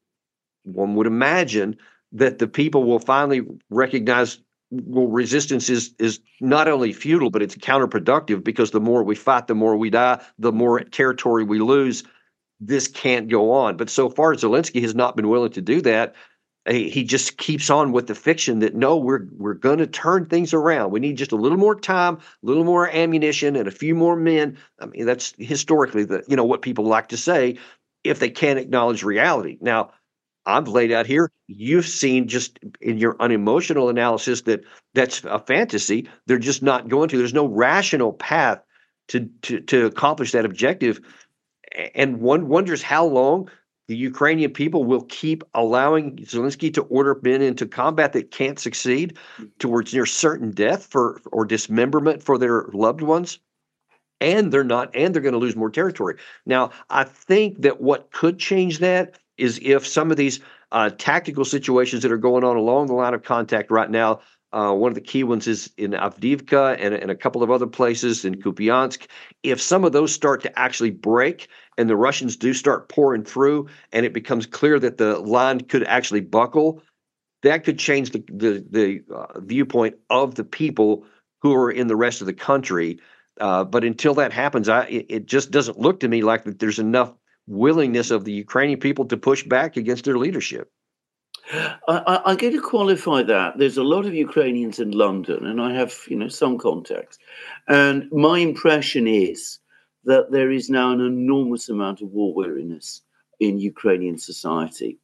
[0.64, 1.76] one would imagine
[2.14, 4.40] that the people will finally recognize
[4.72, 9.48] well resistance is is not only futile but it's counterproductive because the more we fight
[9.48, 12.04] the more we die the more territory we lose
[12.60, 13.78] this can't go on.
[13.78, 16.16] But so far, Zelensky has not been willing to do that.
[16.68, 20.52] He just keeps on with the fiction that no, we're we're going to turn things
[20.52, 20.90] around.
[20.90, 24.16] We need just a little more time, a little more ammunition, and a few more
[24.16, 24.58] men.
[24.80, 27.60] I mean, that's historically the you know what people like to say
[28.04, 29.60] if they can't acknowledge reality.
[29.62, 29.92] Now,
[30.48, 31.32] I've laid out here.
[31.48, 34.64] You've seen just in your unemotional analysis that
[34.96, 36.10] that's a fantasy.
[36.26, 37.18] They're just not going to.
[37.18, 38.64] There's no rational path
[39.10, 41.00] to to to accomplish that objective
[41.94, 43.50] and one wonders how long
[43.88, 49.18] the Ukrainian people will keep allowing Zelensky to order men into combat that can't succeed
[49.60, 53.40] towards near certain death for or dismemberment for their loved ones.
[54.22, 56.16] And they're not, and they're going to lose more territory.
[56.46, 60.40] Now, I think that what could change that is if some of these
[60.72, 64.22] uh, tactical situations that are going on along the line of contact right now
[64.56, 67.68] uh, one of the key ones is in Avdiivka and, and a couple of other
[67.68, 69.06] places in Kupiansk.
[69.44, 73.68] If some of those start to actually break and the Russians do start pouring through
[73.92, 76.82] and it becomes clear that the line could actually buckle,
[77.44, 81.06] that could change the the, the uh, viewpoint of the people
[81.42, 83.00] who are in the rest of the country.
[83.40, 86.60] Uh, but until that happens, I it, it, just doesn't look to me like that
[86.60, 87.14] there's enough
[87.48, 90.72] willingness of the Ukrainian people to push back against their leadership.
[91.88, 93.58] I, am going to qualify that.
[93.58, 97.20] There's a lot of Ukrainians in London, and I have, you know, some contacts.
[97.68, 99.60] And my impression is
[100.06, 103.02] that there is now an enormous amount of war weariness
[103.40, 104.98] in Ukrainian society.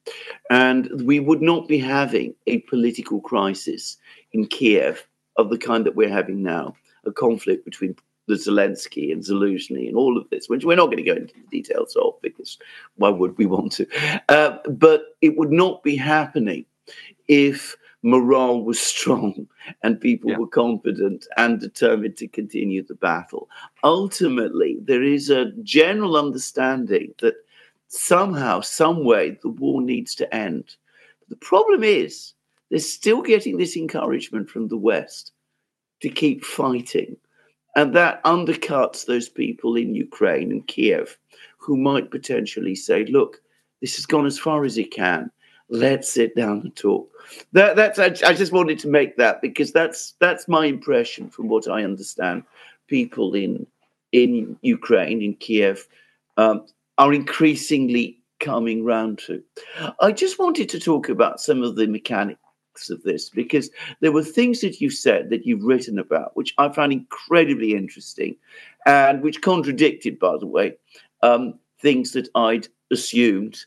[0.50, 3.98] And we would not be having a political crisis
[4.34, 5.06] in Kiev
[5.38, 7.96] of the kind that we're having now, a conflict between
[8.28, 11.34] the Zelensky and Zelensky and all of this, which we're not going to go into
[11.34, 12.58] the details of because
[12.96, 13.88] why would we want to?
[14.30, 16.66] Uh, but it would not be happening
[17.28, 19.48] if morale was strong
[19.84, 20.38] and people yeah.
[20.38, 23.50] were confident and determined to continue the battle.
[23.84, 27.36] Ultimately, there is a general understanding that
[27.88, 30.76] somehow, some way, the war needs to end.
[31.30, 32.34] The problem is
[32.70, 35.32] they're still getting this encouragement from the West
[36.02, 37.18] to keep fighting.
[37.76, 41.18] And that undercuts those people in Ukraine and Kiev
[41.58, 43.42] who might potentially say, look,
[43.82, 45.32] this has gone as far as it can.
[45.72, 47.10] Let's sit down and talk.
[47.54, 51.48] That, that's I, I just wanted to make that because that's that's my impression from
[51.48, 52.44] what I understand.
[52.88, 53.66] People in
[54.12, 55.88] in Ukraine, in Kiev,
[56.36, 56.66] um,
[56.98, 59.42] are increasingly coming round to.
[60.02, 63.70] I just wanted to talk about some of the mechanics of this because
[64.02, 68.36] there were things that you said that you've written about which I found incredibly interesting
[68.86, 70.76] and which contradicted, by the way,
[71.24, 73.64] um, things that I'd assumed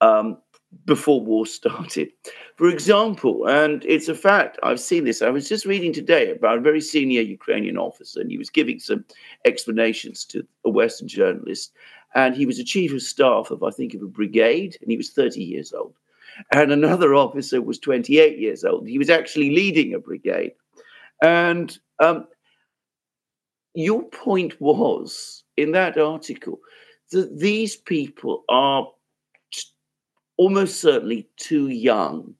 [0.00, 0.38] um,
[0.84, 2.10] before war started.
[2.56, 5.22] For example, and it's a fact, I've seen this.
[5.22, 8.78] I was just reading today about a very senior Ukrainian officer, and he was giving
[8.78, 9.04] some
[9.44, 11.72] explanations to a Western journalist.
[12.14, 14.96] And he was a chief of staff of, I think, of a brigade, and he
[14.96, 15.94] was 30 years old
[16.52, 18.86] and another officer was 28 years old.
[18.86, 20.52] He was actually leading a brigade.
[21.22, 22.26] And um,
[23.74, 26.60] your point was in that article
[27.12, 28.88] that these people are
[30.40, 32.34] almost certainly too young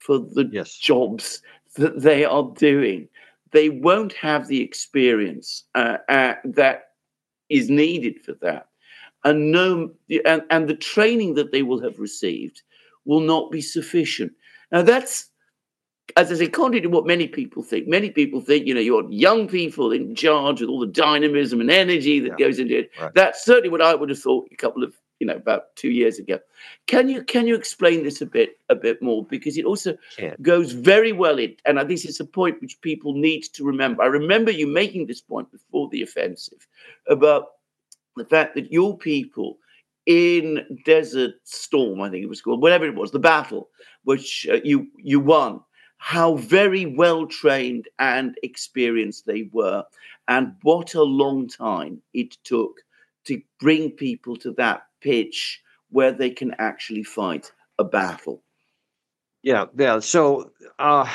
[0.00, 0.74] for the yes.
[0.76, 1.40] jobs
[1.76, 3.08] that they are doing.
[3.52, 6.78] They won't have the experience uh, uh, that
[7.48, 8.66] is needed for that.
[9.22, 9.92] And no,
[10.26, 12.62] and, and the training that they will have received
[13.04, 14.32] will not be sufficient.
[14.72, 15.30] Now, that's,
[16.16, 17.86] as I say, contrary to what many people think.
[17.86, 21.60] Many people think, you know, you want young people in charge with all the dynamism
[21.60, 22.46] and energy that yeah.
[22.46, 22.90] goes into it.
[23.00, 23.14] Right.
[23.14, 24.92] That's certainly what I would have thought a couple of,
[25.24, 26.38] you know, about two years ago.
[26.86, 30.34] Can you can you explain this a bit a bit more because it also yeah.
[30.42, 34.02] goes very well in, and I think it's a point which people need to remember.
[34.02, 36.68] I remember you making this point before the offensive
[37.08, 37.44] about
[38.16, 39.56] the fact that your people
[40.04, 43.70] in Desert Storm, I think it was called, whatever it was, the battle
[44.04, 45.60] which uh, you you won.
[45.96, 49.84] How very well trained and experienced they were,
[50.28, 52.84] and what a long time it took
[53.24, 58.42] to bring people to that pitch where they can actually fight a battle.
[59.42, 60.00] Yeah, yeah.
[60.00, 61.08] So uh,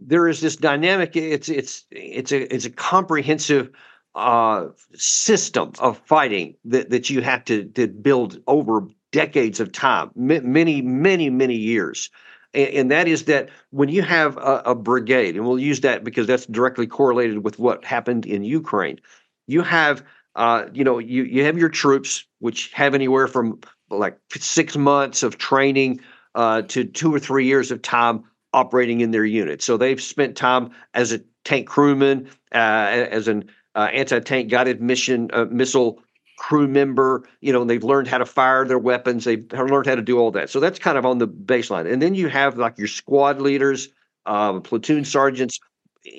[0.00, 1.14] there is this dynamic.
[1.14, 3.70] It's it's it's a it's a comprehensive
[4.16, 10.10] uh, system of fighting that, that you have to, to build over decades of time,
[10.16, 12.10] many, many, many years.
[12.54, 16.02] And, and that is that when you have a, a, brigade, and we'll use that
[16.02, 18.98] because that's directly correlated with what happened in Ukraine,
[19.46, 20.02] you have,
[20.36, 23.58] uh, you know, you, you have your troops, which have anywhere from
[23.90, 26.00] like six months of training
[26.34, 28.22] uh, to two or three years of time
[28.52, 29.62] operating in their unit.
[29.62, 35.30] So they've spent time as a tank crewman, uh, as an uh, anti-tank guided mission
[35.32, 36.02] uh, missile
[36.38, 37.26] crew member.
[37.40, 39.24] You know, they've learned how to fire their weapons.
[39.24, 40.50] They've learned how to do all that.
[40.50, 41.90] So that's kind of on the baseline.
[41.90, 43.88] And then you have like your squad leaders,
[44.26, 45.60] platoon sergeants,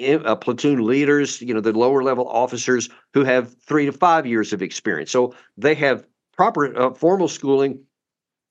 [0.10, 1.42] uh, platoon leaders.
[1.42, 5.12] You know, the lower level officers who have three to five years of experience.
[5.12, 7.84] So they have proper uh, formal schooling.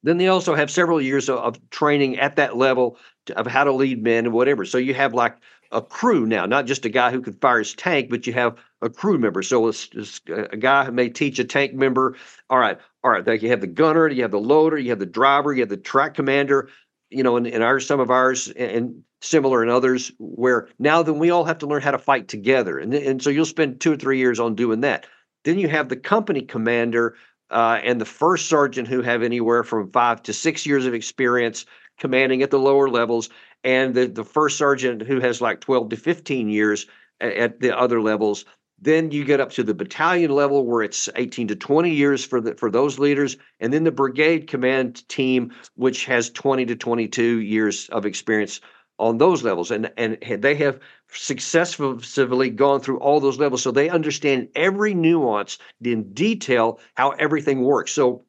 [0.02, 3.64] Then they also have several years of, of training at that level to, of how
[3.64, 4.64] to lead men and whatever.
[4.64, 5.36] So you have like
[5.72, 8.56] a crew now, not just a guy who can fire his tank, but you have
[8.82, 9.42] a crew member.
[9.42, 12.16] So it's, it's a guy who may teach a tank member.
[12.50, 13.42] All right, all right.
[13.42, 15.76] You have the gunner, you have the loader, you have the driver, you have the
[15.76, 16.68] track commander.
[17.10, 21.18] You know, in, in our some of ours and similar in others, where now then
[21.18, 23.92] we all have to learn how to fight together, and and so you'll spend two
[23.92, 25.06] or three years on doing that.
[25.44, 27.16] Then you have the company commander
[27.50, 31.64] uh, and the first sergeant who have anywhere from five to six years of experience
[31.98, 33.28] commanding at the lower levels,
[33.64, 36.86] and the, the first sergeant who has like 12 to 15 years
[37.20, 38.44] at, at the other levels.
[38.86, 42.40] Then you get up to the battalion level where it's 18 to 20 years for
[42.40, 47.40] the for those leaders, and then the brigade command team, which has 20 to 22
[47.40, 48.60] years of experience
[49.00, 49.72] on those levels.
[49.72, 50.78] And and they have
[51.10, 53.60] successfully gone through all those levels.
[53.60, 57.90] So they understand every nuance in detail how everything works.
[57.90, 58.24] So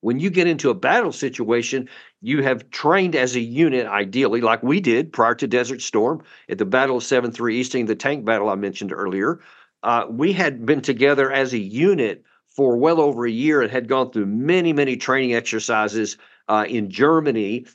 [0.00, 1.88] when you get into a battle situation,
[2.20, 6.58] you have trained as a unit, ideally, like we did prior to Desert Storm at
[6.58, 9.40] the Battle of 7 3 Easting, the tank battle I mentioned earlier.
[9.82, 13.88] Uh, we had been together as a unit for well over a year and had
[13.88, 16.16] gone through many, many training exercises
[16.48, 17.66] uh, in Germany,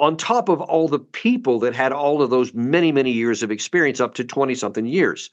[0.00, 3.50] on top of all the people that had all of those many, many years of
[3.50, 5.30] experience, up to 20 something years.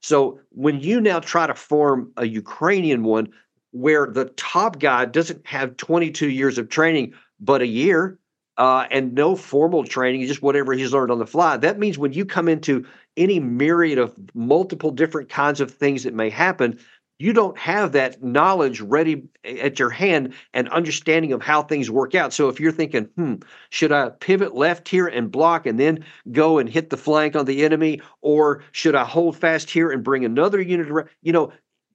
[0.00, 3.32] So when you now try to form a Ukrainian one
[3.70, 8.18] where the top guy doesn't have 22 years of training, but a year,
[8.58, 11.56] uh, and no formal training, just whatever he's learned on the fly.
[11.56, 12.84] That means when you come into
[13.16, 16.78] any myriad of multiple different kinds of things that may happen,
[17.18, 22.16] you don't have that knowledge ready at your hand and understanding of how things work
[22.16, 22.32] out.
[22.32, 23.34] So if you're thinking, hmm,
[23.70, 27.44] should I pivot left here and block and then go and hit the flank on
[27.44, 28.00] the enemy?
[28.22, 31.10] Or should I hold fast here and bring another unit around?
[31.22, 31.52] You know,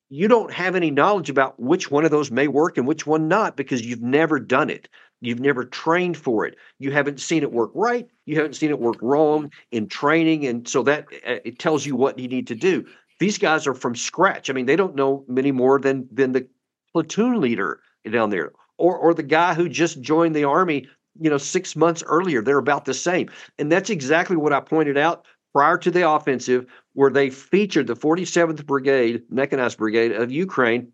[0.09, 3.27] you don't have any knowledge about which one of those may work and which one
[3.27, 4.87] not because you've never done it.
[5.19, 6.55] You've never trained for it.
[6.79, 8.07] You haven't seen it work right.
[8.25, 10.45] You haven't seen it work wrong in training.
[10.45, 12.85] And so that uh, it tells you what you need to do.
[13.19, 14.49] These guys are from scratch.
[14.49, 16.47] I mean, they don't know many more than than the
[16.93, 20.87] platoon leader down there or or the guy who just joined the army,
[21.19, 22.41] you know, 6 months earlier.
[22.43, 23.29] They're about the same.
[23.57, 25.25] And that's exactly what I pointed out
[25.57, 30.91] prior to the offensive where they featured the 47th Brigade, mechanized brigade of Ukraine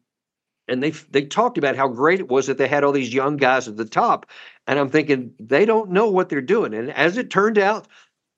[0.70, 3.36] and they they talked about how great it was that they had all these young
[3.36, 4.26] guys at the top
[4.66, 7.90] and i'm thinking they don't know what they're doing and as it turned out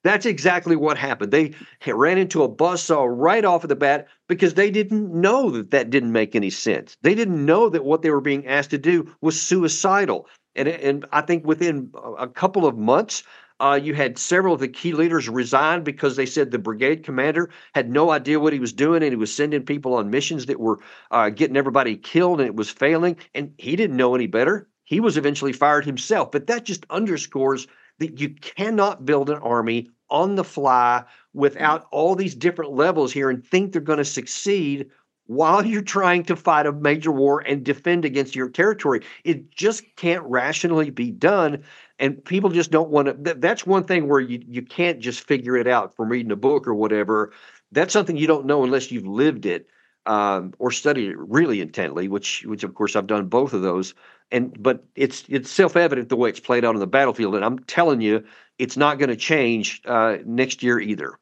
[0.03, 1.31] that's exactly what happened.
[1.31, 1.53] They
[1.88, 5.71] ran into a buzz saw right off of the bat because they didn't know that
[5.71, 6.95] that didn't make any sense.
[7.01, 11.05] They didn't know that what they were being asked to do was suicidal and and
[11.11, 13.23] i think within a couple of months
[13.59, 17.49] uh, you had several of the key leaders resign because they said the brigade commander
[17.73, 20.59] had no idea what he was doing and he was sending people on missions that
[20.59, 20.79] were
[21.11, 23.15] uh, getting everybody killed and it was failing.
[23.33, 24.67] And he didn't know any better.
[24.83, 26.31] He was eventually fired himself.
[26.31, 27.67] But that just underscores
[27.99, 33.29] that you cannot build an army on the fly without all these different levels here
[33.29, 34.89] and think they're going to succeed
[35.27, 39.01] while you're trying to fight a major war and defend against your territory.
[39.23, 41.63] It just can't rationally be done
[41.99, 45.25] and people just don't want to th- that's one thing where you you can't just
[45.27, 47.31] figure it out from reading a book or whatever.
[47.71, 49.67] That's something you don't know unless you've lived it
[50.05, 53.93] um, or studied it really intently which which of course i've done both of those.
[54.31, 57.60] And but it's it's self-evident the way it's played out on the battlefield and i'm
[57.60, 58.23] telling you
[58.58, 61.19] it's not going to change uh, next year either.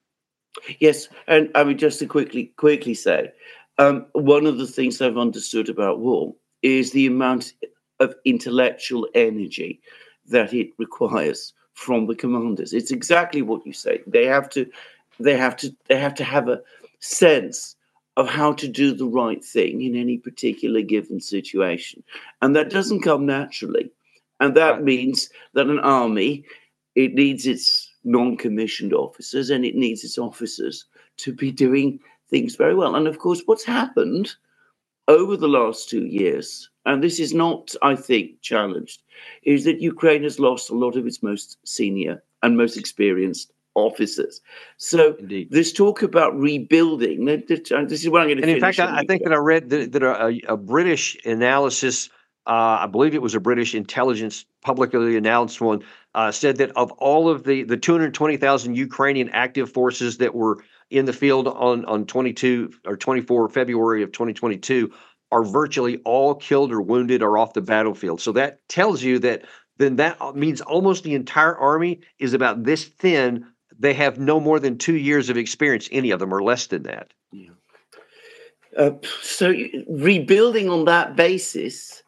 [0.79, 3.31] Yes and i mean just to quickly quickly say
[3.77, 7.53] um, one of the things i've understood about war is the amount
[7.99, 9.81] of intellectual energy
[10.27, 12.73] that it requires from the commanders.
[12.73, 14.01] It's exactly what you say.
[14.07, 14.69] They have to,
[15.19, 16.62] they have to, they have to have a
[16.99, 17.75] sense
[18.15, 22.03] of how to do the right thing in any particular given situation,
[22.41, 23.89] and that doesn't come naturally.
[24.39, 26.45] And that means that an army,
[26.95, 30.86] it needs its non-commissioned officers and it needs its officers
[31.17, 32.95] to be doing things very well.
[32.95, 34.36] And of course, what's happened
[35.07, 39.03] over the last two years and this is not, I think, challenged,
[39.43, 44.41] is that Ukraine has lost a lot of its most senior and most experienced officers.
[44.77, 45.49] So Indeed.
[45.49, 48.43] this talk about rebuilding, this is what I'm going to.
[48.43, 52.09] And in fact, I, I think that I read that, that a, a, British analysis,
[52.45, 55.81] uh, I believe it was a British intelligence publicly announced one,
[56.13, 60.63] uh, said that of all of the the 220,000 Ukrainian active forces that were
[60.93, 64.93] in the field on on 22 or 24 February of 2022
[65.32, 68.21] are virtually all killed or wounded or off the battlefield.
[68.21, 69.43] So that tells you that
[69.77, 73.47] then that means almost the entire army is about this thin.
[73.77, 76.84] They have no more than two years of experience, any of them, or less than
[76.84, 77.12] that.
[77.32, 77.49] Yeah.
[78.77, 78.91] Uh,
[79.23, 79.51] so
[79.89, 82.03] rebuilding on that basis,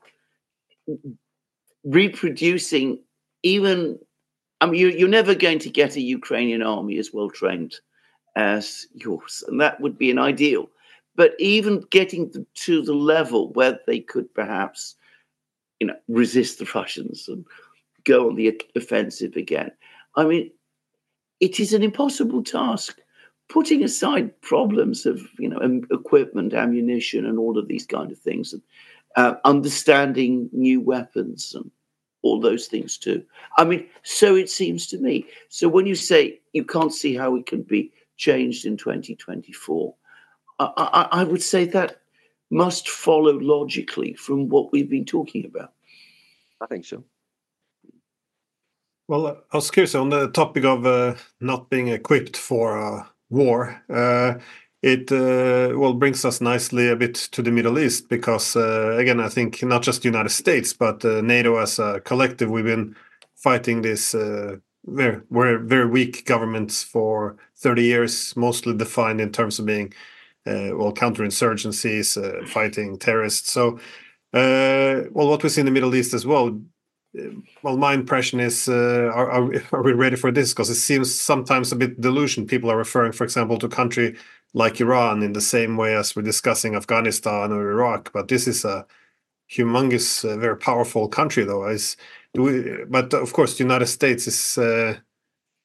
[1.83, 2.99] reproducing
[3.41, 3.97] even,
[4.61, 7.75] I mean, you, you're never going to get a Ukrainian army as well trained
[8.35, 10.69] as yours, and that would be an ideal
[11.15, 14.95] but even getting to the level where they could perhaps,
[15.79, 17.45] you know, resist the Russians and
[18.03, 19.71] go on the offensive again.
[20.15, 20.51] I mean,
[21.39, 22.99] it is an impossible task.
[23.47, 25.59] Putting aside problems of you know
[25.91, 28.61] equipment, ammunition, and all of these kind of things, and
[29.17, 31.69] uh, understanding new weapons and
[32.23, 33.23] all those things too.
[33.59, 35.27] I mean, so it seems to me.
[35.49, 39.95] So when you say you can't see how it can be changed in 2024,
[40.59, 42.01] I, I would say that
[42.49, 45.73] must follow logically from what we've been talking about.
[46.61, 47.03] I think so.
[49.07, 53.81] Well, I was curious on the topic of uh, not being equipped for a war.
[53.89, 54.35] Uh,
[54.81, 59.19] it uh, well brings us nicely a bit to the Middle East because uh, again,
[59.19, 62.95] I think not just the United States but uh, NATO as a collective, we've been
[63.35, 64.15] fighting this
[64.85, 69.93] very, very very weak governments for 30 years, mostly defined in terms of being
[70.45, 73.51] well counterinsurgencies, fighting terrorists.
[73.51, 73.79] So,
[74.33, 76.59] well, what we see in the Middle East as well
[77.63, 80.53] well, my impression is, uh, are, are, are, we ready for this?
[80.53, 82.47] Because it seems sometimes a bit delusion.
[82.47, 84.15] People are referring, for example, to a country
[84.53, 88.11] like Iran in the same way as we're discussing Afghanistan or Iraq.
[88.13, 88.85] But this is a
[89.51, 91.67] humongous, uh, very powerful country, though.
[91.67, 91.97] Is
[92.37, 94.97] we, but of course, the United States is uh,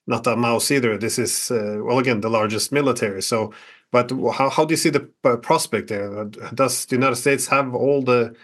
[0.06, 0.98] not a mouse either.
[0.98, 3.22] This is, uh, well, again, the largest military.
[3.22, 3.52] So,
[3.92, 6.24] but how, how do you see the uh, prospect there?
[6.54, 8.34] Does the United States have all the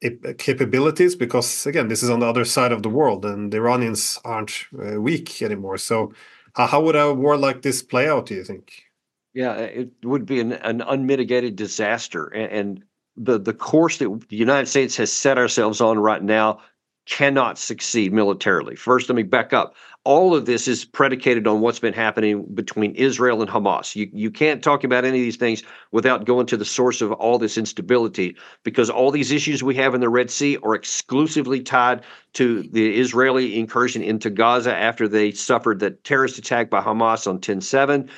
[0.00, 4.20] capabilities because again this is on the other side of the world and the iranians
[4.24, 6.12] aren't uh, weak anymore so
[6.54, 8.84] how, how, would a war like this play out do you think
[9.32, 12.84] yeah it would be an, an unmitigated disaster and, and
[13.16, 16.60] the the course that the united states has set ourselves on right now
[17.06, 19.74] cannot succeed militarily first let me back up
[20.06, 23.96] all of this is predicated on what's been happening between Israel and Hamas.
[23.96, 27.10] You you can't talk about any of these things without going to the source of
[27.10, 31.60] all this instability because all these issues we have in the Red Sea are exclusively
[31.60, 32.04] tied
[32.34, 37.40] to the Israeli incursion into Gaza after they suffered the terrorist attack by Hamas on
[37.40, 38.08] 10/7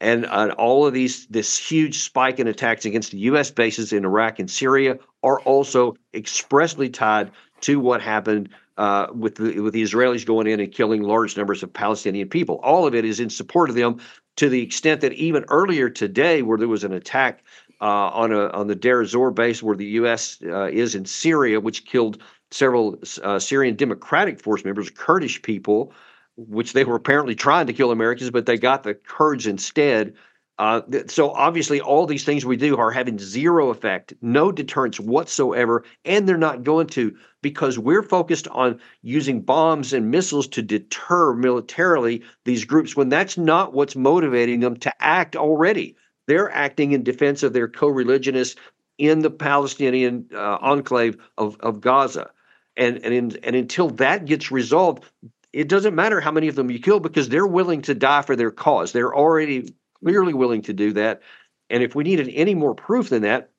[0.00, 4.04] and uh, all of these this huge spike in attacks against the US bases in
[4.04, 7.30] Iraq and Syria are also expressly tied
[7.62, 11.62] to what happened uh, with the, with the Israelis going in and killing large numbers
[11.62, 12.60] of Palestinian people.
[12.62, 13.98] All of it is in support of them,
[14.36, 17.42] to the extent that even earlier today, where there was an attack
[17.80, 20.38] uh, on a on the Deir ez-Zor base where the U.S.
[20.44, 25.92] Uh, is in Syria, which killed several uh, Syrian Democratic Force members, Kurdish people,
[26.36, 30.14] which they were apparently trying to kill Americans, but they got the Kurds instead.
[30.58, 35.84] Uh, so obviously, all these things we do are having zero effect, no deterrence whatsoever,
[36.04, 41.32] and they're not going to because we're focused on using bombs and missiles to deter
[41.34, 45.96] militarily these groups when that's not what's motivating them to act already.
[46.26, 48.56] They're acting in defense of their co-religionists
[48.98, 52.30] in the Palestinian uh, enclave of, of Gaza,
[52.76, 55.04] and and in, and until that gets resolved,
[55.52, 58.34] it doesn't matter how many of them you kill because they're willing to die for
[58.34, 58.90] their cause.
[58.90, 59.72] They're already
[60.02, 61.22] clearly willing to do that.
[61.70, 63.50] And if we needed any more proof than that,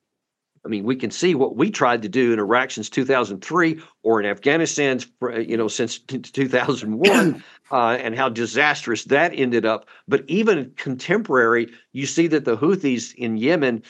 [0.66, 4.20] I mean, we can see what we tried to do in Iraq since 2003 or
[4.20, 5.00] in Afghanistan,
[5.38, 9.88] you know, since 2001, uh, and how disastrous that ended up.
[10.08, 13.84] But even contemporary, you see that the Houthis in Yemen,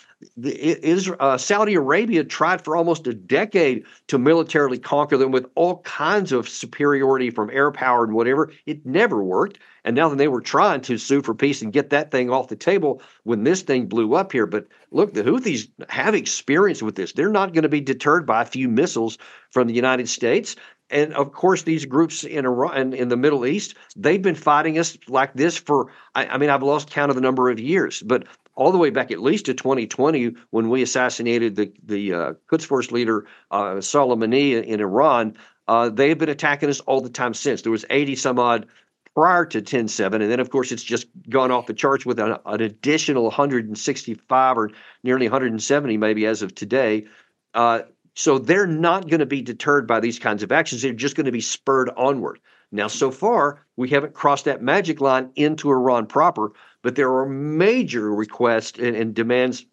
[1.20, 6.32] uh, Saudi Arabia tried for almost a decade to militarily conquer them with all kinds
[6.32, 8.52] of superiority from air power and whatever.
[8.66, 9.60] It never worked.
[9.86, 12.50] And now that they were trying to sue for peace and get that thing off
[12.50, 14.46] the table when this thing blew up here.
[14.46, 17.14] But look, the Houthis have experience with this.
[17.14, 19.18] They're not going to be deterred by a few missiles
[19.52, 20.56] from the United States.
[20.90, 24.98] And of course, these groups in Iran, in the Middle East, they've been fighting us
[25.08, 28.26] like this for, I, I mean, I've lost count of the number of years, but
[28.60, 32.66] all the way back at least to 2020 when we assassinated the, the uh, Quds
[32.66, 35.38] Force leader, uh, Soleimani in Iran.
[35.70, 37.62] Uh, they've been attacking us all the time since.
[37.62, 38.68] There was 80 some odd
[39.16, 42.36] prior to 10-7, And then, of course, it's just gone off the charts with an,
[42.46, 44.72] an additional 165 or
[45.04, 47.06] nearly 170 maybe as of today.
[47.54, 47.84] Uh,
[48.14, 50.82] so they're not going to be deterred by these kinds of actions.
[50.82, 52.40] They're just going to be spurred onward.
[52.72, 56.52] Now, so far, we haven't crossed that magic line into Iran proper,
[56.84, 59.66] but there are major requests and, and demands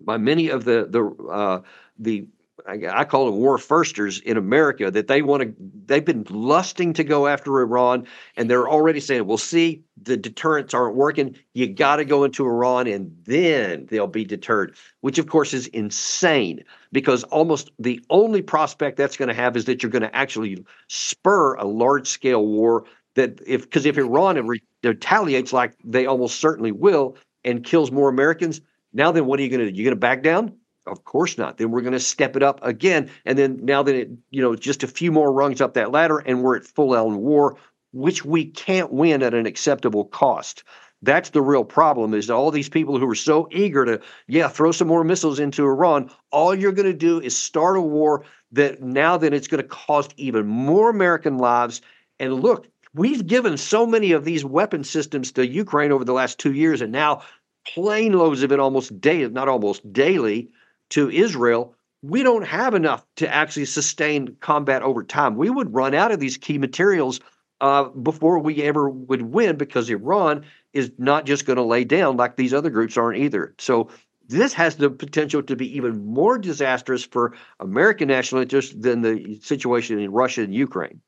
[0.00, 1.60] by many of the the uh,
[1.98, 2.26] the
[2.66, 5.54] I, call them war firsters in America that they want to
[5.86, 8.06] they've been lusting to go after Iran
[8.36, 11.36] and they're already saying, well, see, the deterrents aren't working.
[11.54, 15.66] You got to go into Iran and then they'll be deterred, which of course is
[15.68, 20.14] insane because almost the only prospect that's going to have is that you're going to
[20.14, 22.84] actually spur a large scale war
[23.14, 24.46] that if because if Iran
[24.82, 28.60] retaliates like they almost certainly will and kills more Americans,
[28.92, 29.76] now then what are you going to do?
[29.76, 30.54] You going to back down?
[30.90, 31.56] Of course not.
[31.56, 33.10] Then we're going to step it up again.
[33.24, 36.18] And then now that it, you know, just a few more rungs up that ladder
[36.18, 37.56] and we're at full on war,
[37.92, 40.64] which we can't win at an acceptable cost.
[41.02, 44.72] That's the real problem is all these people who are so eager to, yeah, throw
[44.72, 46.10] some more missiles into Iran.
[46.30, 49.68] All you're going to do is start a war that now that it's going to
[49.68, 51.80] cost even more American lives.
[52.18, 56.38] And look, we've given so many of these weapon systems to Ukraine over the last
[56.38, 57.22] two years, and now
[57.66, 60.50] plane loads of it almost daily, not almost daily,
[60.90, 61.74] to Israel.
[62.02, 65.36] We don't have enough to actually sustain combat over time.
[65.36, 67.20] We would run out of these key materials
[67.60, 72.16] uh, before we ever would win because Iran is not just going to lay down
[72.16, 73.54] like these other groups aren't either.
[73.58, 73.90] So
[74.28, 79.38] this has the potential to be even more disastrous for American national interest than the
[79.42, 81.00] situation in Russia and Ukraine.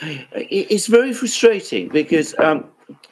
[0.00, 2.64] It's very frustrating because, um,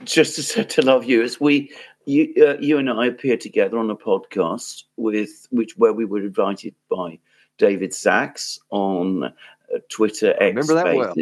[0.04, 1.70] just to to love viewers, we,
[2.06, 6.22] you, uh, you and I appeared together on a podcast with which where we were
[6.22, 7.18] invited by
[7.58, 9.30] David Sacks on uh,
[9.88, 11.14] Twitter X that well.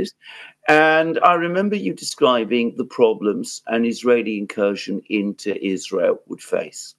[0.69, 6.95] And I remember you describing the problems an Israeli incursion into Israel would face.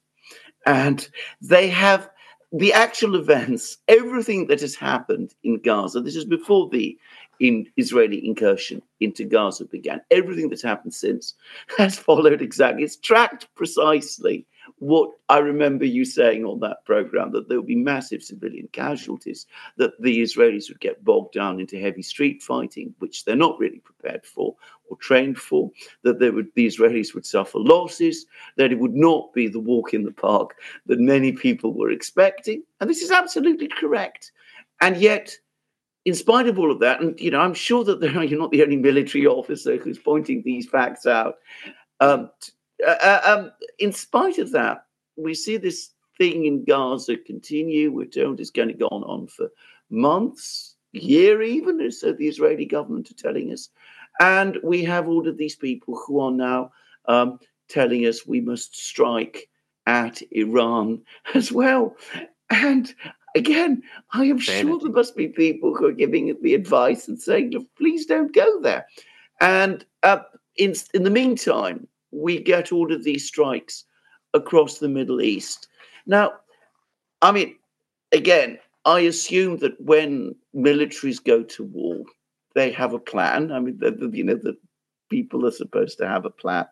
[0.66, 1.08] And
[1.40, 2.10] they have
[2.52, 6.98] the actual events, everything that has happened in Gaza, this is before the
[7.42, 10.00] in Israeli incursion into Gaza began.
[10.12, 11.34] Everything that's happened since
[11.76, 14.46] has followed exactly, it's tracked precisely
[14.78, 19.46] what I remember you saying on that program that there would be massive civilian casualties,
[19.76, 23.80] that the Israelis would get bogged down into heavy street fighting, which they're not really
[23.80, 24.54] prepared for
[24.88, 25.68] or trained for,
[26.04, 28.24] that there would the Israelis would suffer losses,
[28.56, 30.54] that it would not be the walk in the park
[30.86, 32.62] that many people were expecting.
[32.80, 34.30] And this is absolutely correct.
[34.80, 35.36] And yet,
[36.04, 38.50] in spite of all of that, and you know, I'm sure that are, you're not
[38.50, 41.36] the only military officer who's pointing these facts out.
[42.00, 42.30] Um,
[42.86, 44.86] uh, uh, um, in spite of that,
[45.16, 47.92] we see this thing in Gaza continue.
[47.92, 49.48] We're told it's going to go on for
[49.90, 53.68] months, year even, as the Israeli government are telling us.
[54.20, 56.72] And we have all of these people who are now
[57.06, 57.38] um,
[57.68, 59.48] telling us we must strike
[59.86, 61.02] at Iran
[61.34, 61.96] as well.
[62.50, 62.94] And
[63.34, 67.54] again, I am sure there must be people who are giving the advice and saying,
[67.76, 68.86] please don't go there.
[69.40, 70.20] And uh,
[70.56, 73.84] in, in the meantime, we get all of these strikes
[74.34, 75.68] across the Middle East.
[76.06, 76.32] Now,
[77.22, 77.56] I mean,
[78.12, 82.04] again, I assume that when militaries go to war,
[82.54, 83.52] they have a plan.
[83.52, 84.56] I mean, the, the, you know, the
[85.10, 86.66] people are supposed to have a plan.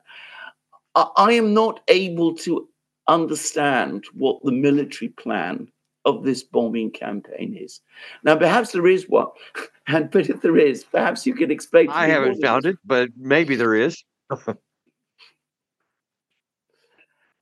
[0.95, 2.69] I, I am not able to
[3.09, 5.69] understand what the military plan
[6.05, 7.81] of this bombing campaign is.
[8.25, 9.29] Now, perhaps there is one,
[9.87, 11.89] and but if there is, perhaps you can explain.
[11.91, 14.03] I haven't found it, but maybe there is.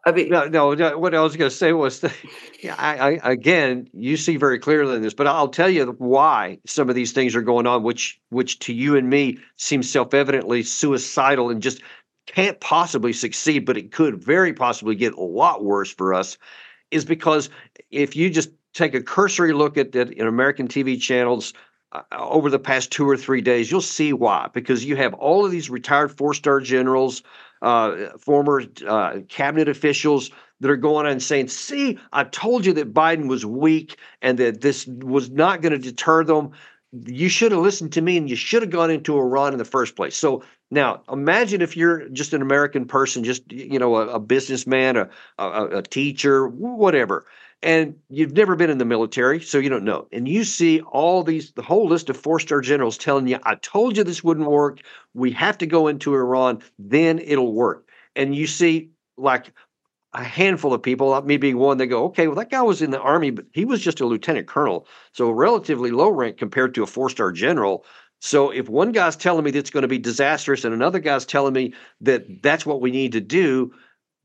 [0.09, 0.99] I mean, no, no.
[0.99, 2.15] What I was going to say was, that,
[2.79, 6.89] I, I, again, you see very clearly in this, but I'll tell you why some
[6.89, 11.51] of these things are going on, which, which to you and me seems self-evidently suicidal
[11.51, 11.83] and just
[12.25, 16.39] can't possibly succeed, but it could very possibly get a lot worse for us.
[16.91, 17.51] Is because
[17.91, 21.53] if you just take a cursory look at it in American TV channels
[21.93, 24.49] uh, over the past two or three days, you'll see why.
[24.53, 27.23] Because you have all of these retired four-star generals
[27.63, 30.31] uh, former uh, cabinet officials
[30.61, 34.39] that are going on and saying, see, I told you that Biden was weak and
[34.39, 36.51] that this was not going to deter them.
[36.93, 39.65] You should have listened to me and you should have gone into Iran in the
[39.65, 40.17] first place.
[40.17, 44.97] So now imagine if you're just an American person, just, you know, a, a businessman,
[44.97, 45.09] a,
[45.39, 47.25] a, a teacher, whatever
[47.63, 50.07] and you've never been in the military, so you don't know.
[50.13, 53.57] And you see all these, the whole list of four star generals telling you, I
[53.57, 54.81] told you this wouldn't work.
[55.15, 57.89] We have to go into Iran, then it'll work.
[58.15, 59.53] And you see, like,
[60.15, 62.81] a handful of people, uh, me being one, they go, okay, well, that guy was
[62.81, 64.87] in the army, but he was just a lieutenant colonel.
[65.13, 67.85] So relatively low rank compared to a four star general.
[68.21, 71.53] So if one guy's telling me that's going to be disastrous and another guy's telling
[71.53, 73.73] me that that's what we need to do,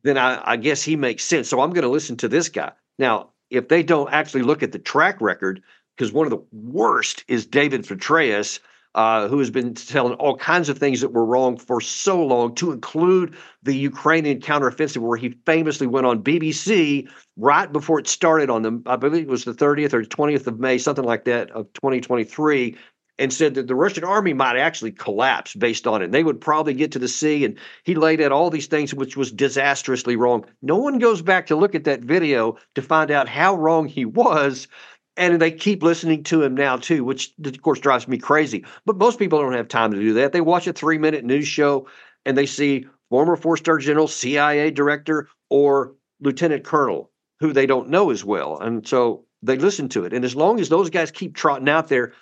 [0.04, 1.48] then I, I guess he makes sense.
[1.48, 2.72] So I'm going to listen to this guy.
[2.98, 5.62] Now, if they don't actually look at the track record,
[5.96, 8.60] because one of the worst is David Petraeus,
[8.96, 12.54] uh, who has been telling all kinds of things that were wrong for so long,
[12.56, 18.50] to include the Ukrainian counteroffensive, where he famously went on BBC right before it started
[18.50, 21.50] on the, I believe it was the 30th or 20th of May, something like that,
[21.52, 22.76] of 2023,
[23.20, 26.06] and said that the Russian army might actually collapse based on it.
[26.06, 27.46] And they would probably get to the sea.
[27.46, 30.46] And he laid out all these things which was disastrously wrong.
[30.62, 34.06] No one goes back to look at that video to find out how wrong he
[34.06, 34.68] was.
[35.16, 38.66] And they keep listening to him now too, which of course drives me crazy.
[38.86, 40.32] But most people don't have time to do that.
[40.32, 41.88] They watch a three minute news show
[42.26, 47.90] and they see former four star general, CIA director, or lieutenant colonel who they don't
[47.90, 48.58] know as well.
[48.60, 50.14] And so they listen to it.
[50.14, 52.14] And as long as those guys keep trotting out there,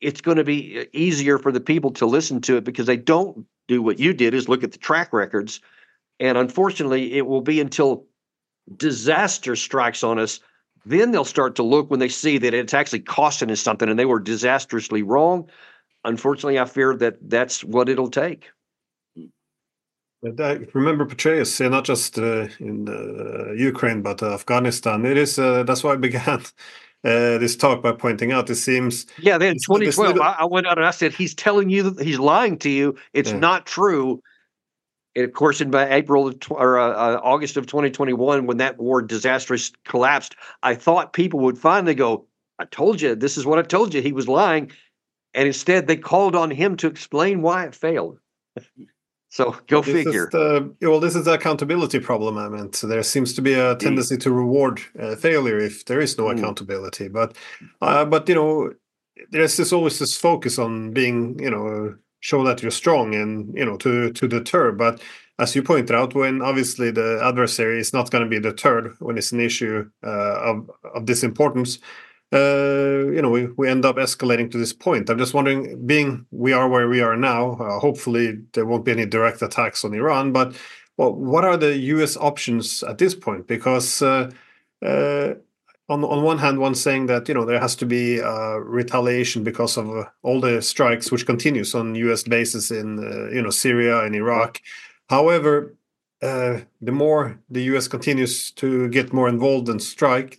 [0.00, 2.96] it's going to be uh, easier for the people to listen to it because they
[2.96, 5.60] don't do what you did is look at the track records.
[6.20, 8.06] And unfortunately it will be until
[8.76, 10.40] disaster strikes on us
[10.86, 13.98] then they'll start to look when they see that it's actually costing us something and
[13.98, 15.50] they were disastrously wrong.
[16.04, 18.50] Unfortunately i fear that that's what it'll take.
[20.24, 25.04] I remember Petraeus, not just uh, in uh, Ukraine but uh, Afghanistan.
[25.04, 26.42] It is uh, that's why I began
[27.06, 28.50] uh, this talk by pointing out.
[28.50, 29.38] It seems yeah.
[29.38, 30.22] Then 2012, little...
[30.22, 32.96] I, I, went out and I said he's telling you that he's lying to you.
[33.12, 33.38] It's yeah.
[33.38, 34.20] not true.
[35.14, 39.70] And of course, in April of, or uh, August of 2021, when that war disastrous
[39.84, 40.34] collapsed,
[40.64, 42.26] I thought people would finally go,
[42.58, 44.72] "I told you, this is what I told you." He was lying,
[45.32, 48.18] and instead they called on him to explain why it failed.
[49.36, 50.30] So go this figure.
[50.32, 52.38] The, well, this is the accountability problem.
[52.38, 56.00] I meant so there seems to be a tendency to reward uh, failure if there
[56.00, 56.38] is no mm.
[56.38, 57.08] accountability.
[57.08, 57.36] But,
[57.82, 58.72] uh, but you know,
[59.30, 63.66] there's this always this focus on being, you know, show that you're strong and you
[63.66, 64.72] know to to deter.
[64.72, 65.02] But
[65.38, 69.18] as you point out, when obviously the adversary is not going to be deterred when
[69.18, 71.78] it's an issue uh, of of this importance,
[72.32, 75.08] uh, you know, we, we end up escalating to this point.
[75.08, 78.92] I'm just wondering, being we are where we are now, uh, hopefully there won't be
[78.92, 80.56] any direct attacks on Iran, but
[80.96, 82.16] well, what are the U.S.
[82.16, 83.46] options at this point?
[83.46, 84.30] Because uh,
[84.84, 85.34] uh,
[85.88, 89.44] on on one hand, one saying that you know there has to be uh, retaliation
[89.44, 92.24] because of all the strikes which continues on U.S.
[92.24, 92.98] bases in
[93.32, 94.60] you know Syria and Iraq.
[95.08, 95.76] However,
[96.20, 97.86] the more the U.S.
[97.86, 100.38] continues to get more involved and strike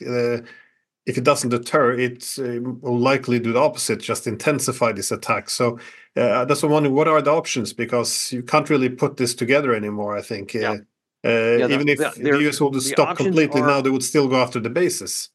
[1.08, 5.49] if it doesn't deter, it uh, will likely do the opposite, just intensify this attack.
[5.49, 5.80] So
[6.18, 7.72] uh, that's what I'm wondering, what are the options?
[7.72, 10.53] Because you can't really put this together anymore, I think.
[10.53, 10.78] Uh, yeah.
[11.26, 14.28] Uh, yeah, even if the, the US would stop completely are, now, they would still
[14.28, 15.30] go after the bases.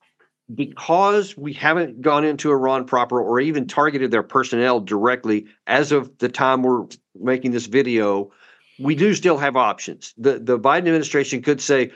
[0.54, 6.16] Because we haven't gone into Iran proper or even targeted their personnel directly as of
[6.18, 6.84] the time we're
[7.18, 8.30] making this video,
[8.78, 10.12] we do still have options.
[10.18, 11.92] The the Biden administration could say,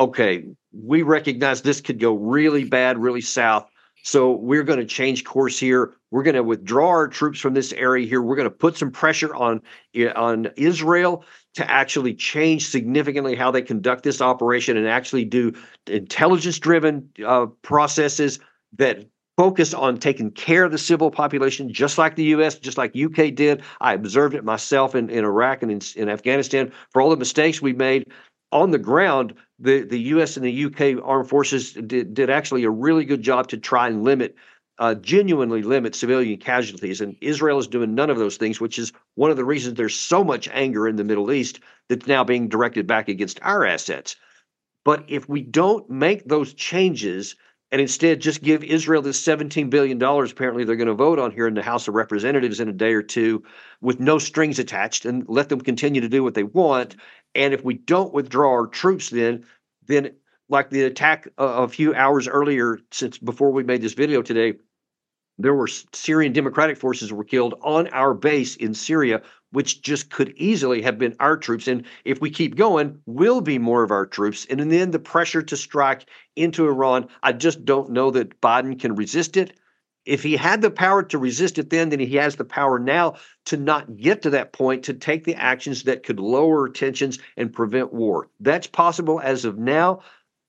[0.00, 3.70] okay, we recognize this could go really bad, really south.
[4.02, 5.92] So we're going to change course here.
[6.10, 8.22] We're going to withdraw our troops from this area here.
[8.22, 9.60] We're going to put some pressure on
[10.16, 11.24] on Israel
[11.54, 15.52] to actually change significantly how they conduct this operation and actually do
[15.86, 18.38] intelligence driven uh, processes
[18.78, 19.04] that
[19.36, 23.34] focus on taking care of the civil population, just like the U.S., just like UK
[23.34, 23.62] did.
[23.80, 27.60] I observed it myself in, in Iraq and in, in Afghanistan for all the mistakes
[27.60, 28.06] we made
[28.52, 30.36] on the ground, the, the U.S.
[30.36, 30.96] and the U.K.
[30.96, 34.34] armed forces did, did actually a really good job to try and limit,
[34.78, 37.00] uh, genuinely limit civilian casualties.
[37.00, 39.94] And Israel is doing none of those things, which is one of the reasons there's
[39.94, 44.16] so much anger in the Middle East that's now being directed back against our assets.
[44.84, 47.36] But if we don't make those changes
[47.72, 51.46] and instead just give Israel this $17 billion, apparently they're going to vote on here
[51.46, 53.44] in the House of Representatives in a day or two
[53.80, 56.96] with no strings attached and let them continue to do what they want
[57.34, 59.44] and if we don't withdraw our troops, then
[59.86, 60.12] then
[60.48, 64.54] like the attack a, a few hours earlier, since before we made this video today,
[65.38, 69.22] there were Syrian democratic forces were killed on our base in Syria,
[69.52, 71.66] which just could easily have been our troops.
[71.66, 74.46] And if we keep going, will be more of our troops.
[74.50, 76.06] And then the pressure to strike
[76.36, 79.58] into Iran, I just don't know that Biden can resist it
[80.06, 83.14] if he had the power to resist it then, then he has the power now
[83.46, 87.52] to not get to that point to take the actions that could lower tensions and
[87.52, 88.28] prevent war.
[88.40, 90.00] That's possible as of now,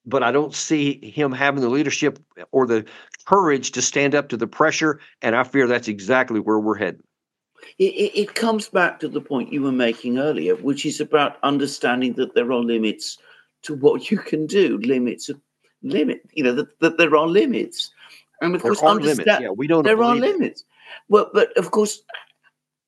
[0.05, 2.19] but I don't see him having the leadership
[2.51, 2.85] or the
[3.25, 4.99] courage to stand up to the pressure.
[5.21, 7.03] And I fear that's exactly where we're heading.
[7.77, 12.13] It, it comes back to the point you were making earlier, which is about understanding
[12.13, 13.17] that there are limits
[13.63, 15.39] to what you can do, limits of
[15.83, 17.91] limit, you know, that, that there are limits
[18.41, 19.41] and of there course, understand limits.
[19.41, 19.83] Yeah, we don't.
[19.83, 20.65] There are limits.
[21.07, 22.01] Well, but of course,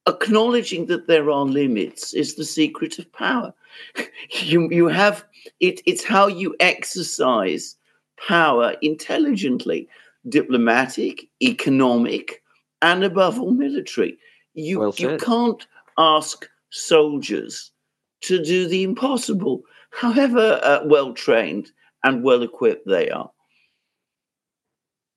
[0.07, 3.53] acknowledging that there are limits is the secret of power.
[4.41, 5.23] you you have
[5.59, 5.81] it.
[5.85, 7.75] It's how you exercise
[8.27, 9.87] power intelligently,
[10.27, 12.41] diplomatic, economic,
[12.81, 14.17] and above all, military.
[14.55, 15.65] You well you can't
[15.97, 17.71] ask soldiers
[18.21, 21.71] to do the impossible, however uh, well trained
[22.03, 23.29] and well equipped they are.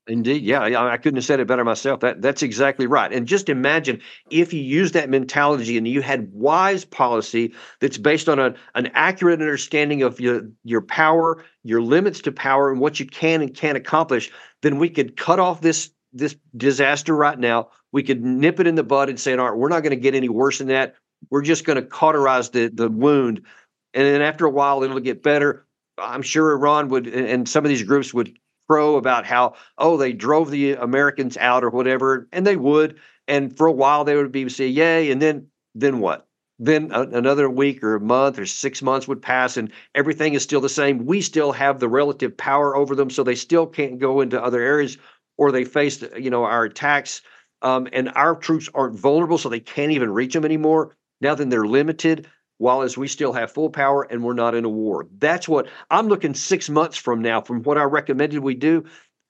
[0.08, 1.98] Indeed, yeah, I couldn't have said it better myself.
[1.98, 3.12] That that's exactly right.
[3.12, 4.00] And just imagine
[4.30, 8.86] if you use that mentality and you had wise policy that's based on a, an
[8.94, 13.52] accurate understanding of your your power, your limits to power, and what you can and
[13.52, 14.30] can't accomplish.
[14.62, 17.70] Then we could cut off this this disaster right now.
[17.90, 19.96] We could nip it in the bud and say, "All right, we're not going to
[19.96, 20.94] get any worse than that.
[21.30, 23.42] We're just going to cauterize the the wound,
[23.92, 25.66] and then after a while, it'll get better."
[25.98, 28.38] I'm sure Iran would, and some of these groups would
[28.68, 32.98] crow about how oh they drove the Americans out or whatever, and they would,
[33.28, 36.26] and for a while they would be say yay, and then then what?
[36.58, 40.42] Then a, another week or a month or six months would pass, and everything is
[40.42, 41.04] still the same.
[41.04, 44.62] We still have the relative power over them, so they still can't go into other
[44.62, 44.96] areas,
[45.36, 47.22] or they face you know our attacks.
[47.62, 50.96] Um, and our troops aren't vulnerable, so they can't even reach them anymore.
[51.20, 52.28] Now then, they're limited.
[52.58, 55.06] While as we still have full power and we're not in a war.
[55.18, 58.84] That's what I'm looking six months from now, from what I recommended we do,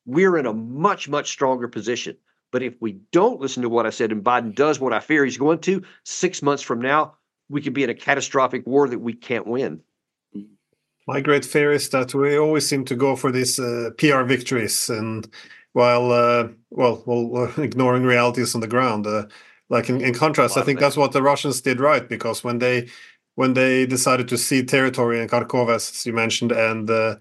[0.04, 2.16] we're in a much, much stronger position.
[2.52, 5.24] But if we don't listen to what I said and Biden does what I fear
[5.24, 7.14] he's going to, six months from now,
[7.48, 9.80] we could be in a catastrophic war that we can't win.
[11.06, 14.88] My great fear is that we always seem to go for these uh, PR victories,
[14.88, 15.28] and
[15.72, 19.06] while uh, well, well, ignoring realities on the ground.
[19.06, 19.26] Uh,
[19.68, 22.88] like in, in contrast, I think that's what the Russians did right because when they
[23.36, 27.16] when they decided to cede territory in Kharkov, as you mentioned, and uh,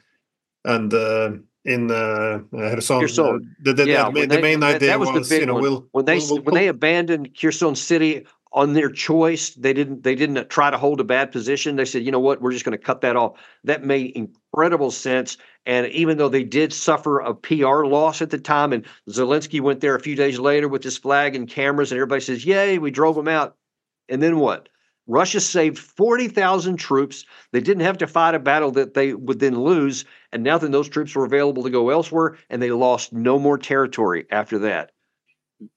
[0.65, 1.31] and uh,
[1.63, 3.55] in uh, Kherson, Kherson.
[3.61, 6.05] the, the, yeah, the, the, they, main idea that was, was you know, we'll, when
[6.05, 9.51] they we'll, we'll, when they abandoned Kherson City on their choice.
[9.51, 11.75] They didn't they didn't try to hold a bad position.
[11.75, 13.37] They said, you know what, we're just going to cut that off.
[13.65, 15.37] That made incredible sense.
[15.65, 19.81] And even though they did suffer a PR loss at the time, and Zelensky went
[19.81, 22.91] there a few days later with his flag and cameras, and everybody says, Yay, we
[22.91, 23.57] drove them out.
[24.07, 24.69] And then what?
[25.07, 27.25] Russia saved 40,000 troops.
[27.51, 30.05] They didn't have to fight a battle that they would then lose.
[30.31, 33.57] And now then those troops were available to go elsewhere, and they lost no more
[33.57, 34.91] territory after that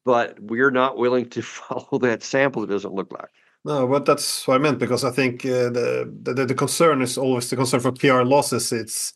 [0.04, 2.64] but we're not willing to follow that sample.
[2.64, 3.30] It doesn't look like.
[3.64, 7.18] No, but that's what I meant because I think uh, the, the, the concern is
[7.18, 8.72] always the concern for PR losses.
[8.72, 9.14] It's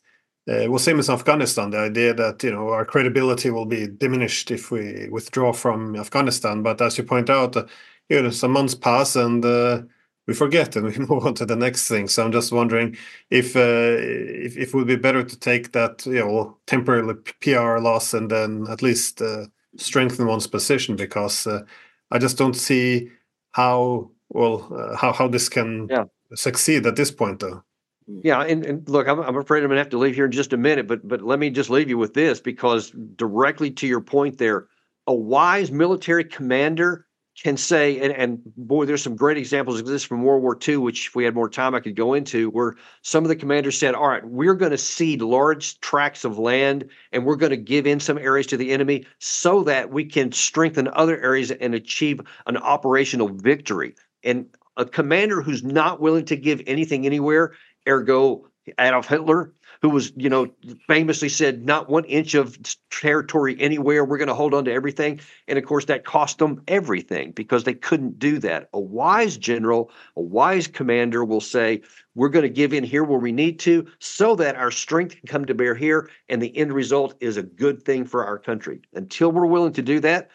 [0.50, 1.70] uh, well, same as Afghanistan.
[1.70, 6.62] The idea that you know our credibility will be diminished if we withdraw from Afghanistan.
[6.62, 7.66] But as you point out, uh,
[8.08, 9.82] you know, some months pass and uh,
[10.26, 12.08] we forget and we move on to the next thing.
[12.08, 12.96] So I'm just wondering
[13.30, 17.78] if uh, if, if it would be better to take that you know temporary PR
[17.78, 19.46] loss and then at least uh,
[19.76, 21.62] strengthen one's position because uh,
[22.10, 23.10] I just don't see
[23.52, 26.04] how well uh, how how this can yeah.
[26.34, 27.62] succeed at this point though.
[28.08, 30.32] Yeah, and, and look, I'm, I'm afraid I'm going to have to leave here in
[30.32, 33.86] just a minute, but but let me just leave you with this because directly to
[33.86, 34.66] your point there,
[35.06, 37.06] a wise military commander
[37.40, 40.78] can say, and, and boy, there's some great examples of this from World War II,
[40.78, 43.78] which if we had more time, I could go into, where some of the commanders
[43.78, 47.56] said, All right, we're going to cede large tracts of land and we're going to
[47.56, 51.74] give in some areas to the enemy so that we can strengthen other areas and
[51.74, 53.94] achieve an operational victory.
[54.22, 57.52] And a commander who's not willing to give anything anywhere,
[57.88, 58.46] ergo
[58.78, 59.52] Adolf Hitler,
[59.82, 60.48] who was, you know,
[60.86, 62.56] famously said, not one inch of
[62.90, 64.04] territory anywhere.
[64.04, 65.20] We're going to hold on to everything.
[65.48, 68.68] And of course, that cost them everything because they couldn't do that.
[68.72, 71.82] A wise general, a wise commander will say,
[72.14, 75.26] we're going to give in here where we need to so that our strength can
[75.26, 76.08] come to bear here.
[76.28, 78.82] And the end result is a good thing for our country.
[78.94, 80.30] Until we're willing to do that,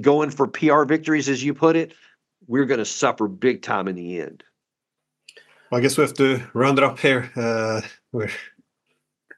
[0.00, 1.94] going for PR victories, as you put it,
[2.46, 4.44] we're going to suffer big time in the end.
[5.72, 7.32] I guess we have to round it up here.
[7.34, 7.80] Uh,
[8.12, 8.30] we're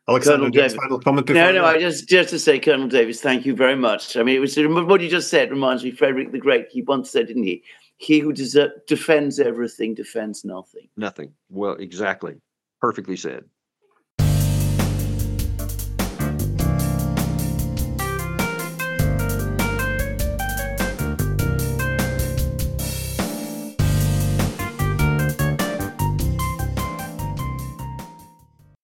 [0.08, 3.56] Alexander, Colonel final comment No, no, I just just to say, Colonel Davis, thank you
[3.56, 4.16] very much.
[4.16, 6.68] I mean, it was what you just said reminds me Frederick the Great.
[6.70, 7.64] He once said, didn't he?
[7.96, 10.88] He who deser- defends everything defends nothing.
[10.96, 11.32] Nothing.
[11.50, 12.36] Well, exactly.
[12.80, 13.44] Perfectly said.